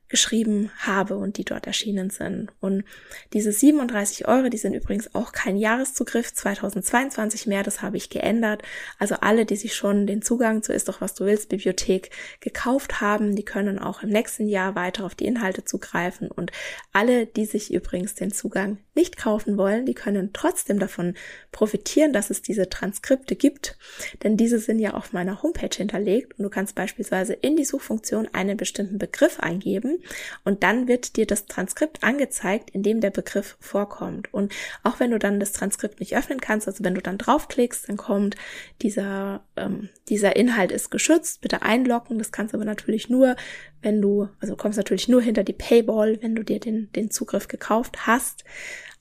geschrieben 0.08 0.70
habe 0.78 1.16
und 1.16 1.36
die 1.36 1.44
dort 1.44 1.66
erschienen 1.66 2.10
sind. 2.10 2.50
Und 2.60 2.84
diese 3.32 3.52
37 3.52 4.26
Euro, 4.26 4.48
die 4.48 4.58
sind 4.58 4.74
übrigens 4.74 5.14
auch 5.14 5.32
kein 5.32 5.56
Jahreszugriff 5.56 6.32
2022 6.32 7.46
mehr, 7.46 7.62
das 7.62 7.82
habe 7.82 7.96
ich 7.96 8.10
geändert. 8.10 8.62
Also 8.98 9.16
alle, 9.16 9.44
die 9.44 9.56
sich 9.56 9.74
schon 9.74 10.06
den 10.06 10.22
Zugang 10.22 10.62
zu 10.62 10.72
Ist 10.72 10.88
doch 10.88 11.00
was 11.00 11.14
du 11.14 11.24
willst 11.24 11.48
Bibliothek 11.48 12.10
gekauft 12.40 13.00
haben, 13.00 13.36
die 13.36 13.44
können 13.44 13.78
auch 13.78 14.02
im 14.02 14.10
nächsten 14.10 14.48
Jahr 14.48 14.74
weiter 14.74 15.04
auf 15.04 15.14
die 15.14 15.26
Inhalte 15.26 15.64
zugreifen. 15.64 16.30
Und 16.30 16.52
alle, 16.92 17.26
die 17.26 17.44
sich 17.44 17.72
übrigens 17.72 18.14
den 18.14 18.32
Zugang 18.32 18.78
nicht 18.98 19.16
kaufen 19.16 19.56
wollen, 19.56 19.86
die 19.86 19.94
können 19.94 20.32
trotzdem 20.32 20.80
davon 20.80 21.14
profitieren, 21.52 22.12
dass 22.12 22.30
es 22.30 22.42
diese 22.42 22.68
Transkripte 22.68 23.36
gibt, 23.36 23.78
denn 24.24 24.36
diese 24.36 24.58
sind 24.58 24.80
ja 24.80 24.94
auf 24.94 25.12
meiner 25.12 25.40
Homepage 25.42 25.74
hinterlegt 25.74 26.36
und 26.36 26.42
du 26.42 26.50
kannst 26.50 26.74
beispielsweise 26.74 27.32
in 27.32 27.56
die 27.56 27.64
Suchfunktion 27.64 28.28
einen 28.32 28.56
bestimmten 28.56 28.98
Begriff 28.98 29.38
eingeben 29.38 30.02
und 30.44 30.64
dann 30.64 30.88
wird 30.88 31.16
dir 31.16 31.26
das 31.26 31.46
Transkript 31.46 32.02
angezeigt, 32.02 32.70
in 32.70 32.82
dem 32.82 33.00
der 33.00 33.10
Begriff 33.10 33.56
vorkommt. 33.60 34.34
Und 34.34 34.52
auch 34.82 34.98
wenn 34.98 35.12
du 35.12 35.18
dann 35.20 35.38
das 35.38 35.52
Transkript 35.52 36.00
nicht 36.00 36.16
öffnen 36.16 36.40
kannst, 36.40 36.66
also 36.66 36.82
wenn 36.82 36.96
du 36.96 37.00
dann 37.00 37.18
draufklickst, 37.18 37.88
dann 37.88 37.96
kommt 37.96 38.34
dieser, 38.82 39.44
ähm, 39.56 39.90
dieser 40.08 40.34
Inhalt 40.34 40.72
ist 40.72 40.90
geschützt, 40.90 41.40
bitte 41.40 41.62
einloggen. 41.62 42.18
Das 42.18 42.32
kannst 42.32 42.52
du 42.52 42.58
aber 42.58 42.64
natürlich 42.64 43.08
nur, 43.08 43.36
wenn 43.82 44.00
du, 44.00 44.28
also 44.40 44.54
du 44.54 44.56
kommst 44.56 44.76
natürlich 44.76 45.08
nur 45.08 45.22
hinter 45.22 45.44
die 45.44 45.52
Paywall, 45.52 46.18
wenn 46.20 46.34
du 46.34 46.42
dir 46.42 46.60
den, 46.60 46.90
den 46.92 47.10
Zugriff 47.10 47.48
gekauft 47.48 48.06
hast. 48.06 48.44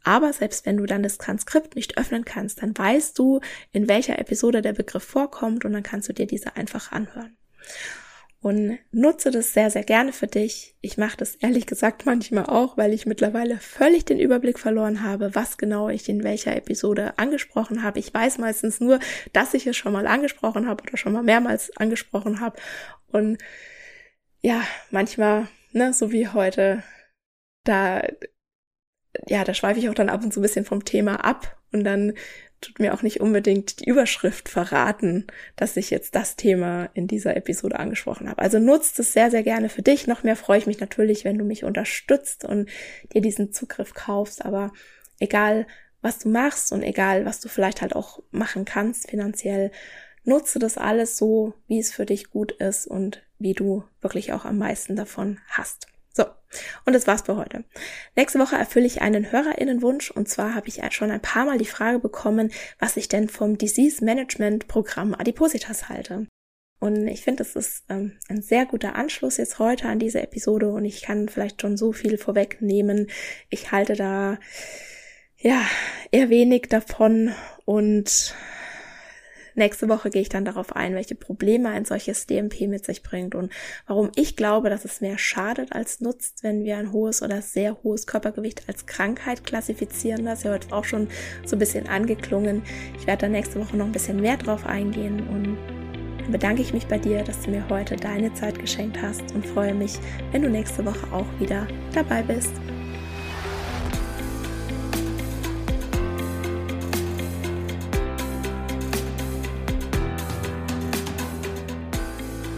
Aber 0.04 0.32
selbst 0.32 0.66
wenn 0.66 0.78
du 0.78 0.86
dann 0.86 1.04
das 1.04 1.18
Transkript 1.18 1.76
nicht 1.76 1.98
öffnen 1.98 2.24
kannst, 2.24 2.62
dann 2.62 2.78
weißt 2.78 3.18
du, 3.20 3.42
in 3.72 3.88
welcher 3.88 4.20
Episode 4.20 4.62
der 4.62 4.74
Begriff 4.74 5.04
vorkommt 5.04 5.66
und 5.66 5.74
dann 5.74 5.84
kannst 5.84 6.08
du 6.08 6.14
dir 6.14 6.28
diese 6.28 6.56
einfach 6.56 6.92
anhören 6.92 7.36
und 8.48 8.78
nutze 8.92 9.32
das 9.32 9.54
sehr, 9.54 9.72
sehr 9.72 9.84
gerne 9.84 10.14
für 10.14 10.28
dich. 10.28 10.76
Ich 10.82 10.98
mache 10.98 11.18
das 11.18 11.36
ehrlich 11.36 11.66
gesagt 11.66 12.06
manchmal 12.06 12.46
auch, 12.46 12.78
weil 12.78 12.94
ich 12.94 13.06
mittlerweile 13.06 13.58
völlig 13.58 14.06
den 14.06 14.20
Überblick 14.20 14.60
verloren 14.60 15.04
habe, 15.04 15.34
was 15.34 15.58
genau 15.58 15.90
ich 15.90 16.08
in 16.08 16.24
welcher 16.24 16.56
Episode 16.56 17.18
angesprochen 17.18 17.84
habe. 17.84 18.00
Ich 18.00 18.14
weiß 18.14 18.38
meistens 18.38 18.80
nur, 18.80 19.00
dass 19.34 19.54
ich 19.54 19.66
es 19.66 19.76
schon 19.76 19.92
mal 19.92 20.08
angesprochen 20.08 20.68
habe 20.68 20.84
oder 20.84 20.98
schon 20.98 21.14
mal 21.14 21.24
mehrmals 21.24 21.76
angesprochen 21.78 22.40
habe. 22.40 22.58
Und 23.12 23.40
ja, 24.42 24.62
manchmal, 24.92 25.48
ne, 25.72 25.94
so 25.94 26.12
wie 26.12 26.28
heute, 26.28 26.84
da, 27.64 28.02
ja, 29.28 29.44
da 29.44 29.54
schweife 29.54 29.80
ich 29.80 29.90
auch 29.90 29.94
dann 29.94 30.10
ab 30.10 30.24
und 30.24 30.34
zu 30.34 30.40
ein 30.40 30.44
bisschen 30.44 30.66
vom 30.66 30.86
Thema 30.86 31.24
ab 31.24 31.58
und 31.72 31.84
dann 31.84 32.14
tut 32.62 32.80
mir 32.80 32.94
auch 32.94 33.04
nicht 33.04 33.22
unbedingt 33.22 33.82
die 33.82 33.90
Überschrift 33.90 34.50
verraten, 34.50 35.28
dass 35.56 35.78
ich 35.78 35.90
jetzt 35.90 36.16
das 36.16 36.36
Thema 36.36 36.90
in 36.94 37.08
dieser 37.08 37.38
Episode 37.38 37.78
angesprochen 37.78 38.30
habe. 38.30 38.42
Also 38.42 38.60
nutzt 38.60 39.00
es 39.00 39.14
sehr, 39.14 39.30
sehr 39.30 39.44
gerne 39.44 39.70
für 39.70 39.84
dich. 39.84 40.08
Noch 40.08 40.24
mehr 40.24 40.36
freue 40.36 40.58
ich 40.58 40.66
mich 40.66 40.80
natürlich, 40.80 41.24
wenn 41.24 41.38
du 41.38 41.44
mich 41.44 41.64
unterstützt 41.64 42.46
und 42.46 42.68
dir 43.14 43.22
diesen 43.22 43.52
Zugriff 43.52 43.94
kaufst. 43.94 44.44
Aber 44.44 44.74
egal, 45.20 45.68
was 46.02 46.18
du 46.20 46.30
machst 46.30 46.72
und 46.72 46.82
egal, 46.82 47.26
was 47.26 47.40
du 47.40 47.50
vielleicht 47.50 47.82
halt 47.82 47.96
auch 47.96 48.24
machen 48.32 48.66
kannst 48.66 49.10
finanziell, 49.10 49.72
nutze 50.24 50.58
das 50.58 50.78
alles 50.78 51.16
so, 51.18 51.54
wie 51.68 51.80
es 51.80 51.94
für 51.94 52.06
dich 52.06 52.30
gut 52.30 52.52
ist 52.54 52.88
und 52.88 53.27
wie 53.40 53.54
du 53.54 53.84
wirklich 54.02 54.34
auch 54.34 54.46
am 54.46 54.58
meisten 54.58 54.96
davon 54.96 55.40
hast. 55.50 55.88
So, 56.14 56.26
und 56.86 56.94
das 56.94 57.06
war's 57.06 57.22
für 57.22 57.36
heute. 57.36 57.64
Nächste 58.16 58.40
Woche 58.40 58.56
erfülle 58.56 58.88
ich 58.88 59.02
einen 59.02 59.32
Hörerinnenwunsch 59.32 60.10
und 60.10 60.28
zwar 60.28 60.56
habe 60.56 60.68
ich 60.68 60.82
schon 60.92 61.12
ein 61.12 61.22
paar 61.22 61.46
Mal 61.46 61.60
die 61.60 61.66
Frage 61.66 62.00
bekommen, 62.00 62.52
was 62.80 62.98
ich 62.98 63.08
denn 63.08 63.30
vom 63.30 63.58
Disease 63.58 64.04
Management 64.04 64.68
Programm 64.68 65.14
Adipositas 65.14 65.90
halte. 65.90 66.26
Und 66.80 67.08
ich 67.08 67.24
finde, 67.24 67.44
das 67.44 67.56
ist 67.56 67.84
ähm, 67.90 68.14
ein 68.30 68.42
sehr 68.42 68.66
guter 68.66 68.96
Anschluss 68.96 69.38
jetzt 69.38 69.58
heute 69.60 69.88
an 69.88 70.00
diese 70.00 70.22
Episode 70.22 70.70
und 70.70 70.86
ich 70.86 71.02
kann 71.02 71.28
vielleicht 71.28 71.62
schon 71.62 71.76
so 71.76 71.92
viel 71.92 72.18
vorwegnehmen. 72.18 73.10
Ich 73.50 73.72
halte 73.72 73.96
da 73.96 74.40
ja 75.38 75.62
eher 76.12 76.30
wenig 76.30 76.68
davon 76.70 77.34
und 77.66 78.36
Nächste 79.58 79.90
Woche 79.90 80.12
gehe 80.12 80.22
ich 80.22 80.30
dann 80.30 80.46
darauf 80.46 80.76
ein, 80.76 80.94
welche 80.94 81.16
Probleme 81.16 81.70
ein 81.70 81.84
solches 81.84 82.28
DMP 82.28 82.68
mit 82.68 82.86
sich 82.86 83.02
bringt 83.02 83.34
und 83.34 83.52
warum 83.88 84.12
ich 84.16 84.36
glaube, 84.36 84.70
dass 84.70 84.86
es 84.86 85.02
mehr 85.02 85.18
schadet 85.18 85.74
als 85.74 86.00
nutzt, 86.00 86.44
wenn 86.44 86.64
wir 86.64 86.78
ein 86.78 86.92
hohes 86.92 87.24
oder 87.24 87.42
sehr 87.42 87.76
hohes 87.82 88.06
Körpergewicht 88.06 88.62
als 88.68 88.86
Krankheit 88.86 89.44
klassifizieren. 89.44 90.26
Das 90.26 90.40
ist 90.40 90.46
ja 90.46 90.52
heute 90.52 90.72
auch 90.72 90.86
schon 90.86 91.08
so 91.44 91.56
ein 91.56 91.60
bisschen 91.60 91.90
angeklungen. 91.90 92.62
Ich 93.00 93.08
werde 93.08 93.22
da 93.22 93.30
nächste 93.30 93.60
Woche 93.60 93.76
noch 93.76 93.88
ein 93.88 93.92
bisschen 93.92 94.22
mehr 94.22 94.38
drauf 94.38 94.64
eingehen 94.64 95.28
und 95.28 95.58
dann 96.20 96.32
bedanke 96.32 96.62
ich 96.62 96.72
mich 96.72 96.86
bei 96.86 97.00
dir, 97.00 97.24
dass 97.24 97.42
du 97.42 97.50
mir 97.50 97.68
heute 97.68 97.96
deine 97.96 98.32
Zeit 98.36 98.60
geschenkt 98.60 99.02
hast 99.02 99.32
und 99.34 99.44
freue 99.44 99.74
mich, 99.74 99.98
wenn 100.32 100.44
du 100.44 100.52
nächste 100.52 100.86
Woche 100.86 101.12
auch 101.12 101.26
wieder 101.40 101.68
dabei 101.94 102.22
bist. 102.22 102.52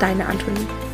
deine 0.00 0.26
Antonie. 0.26 0.89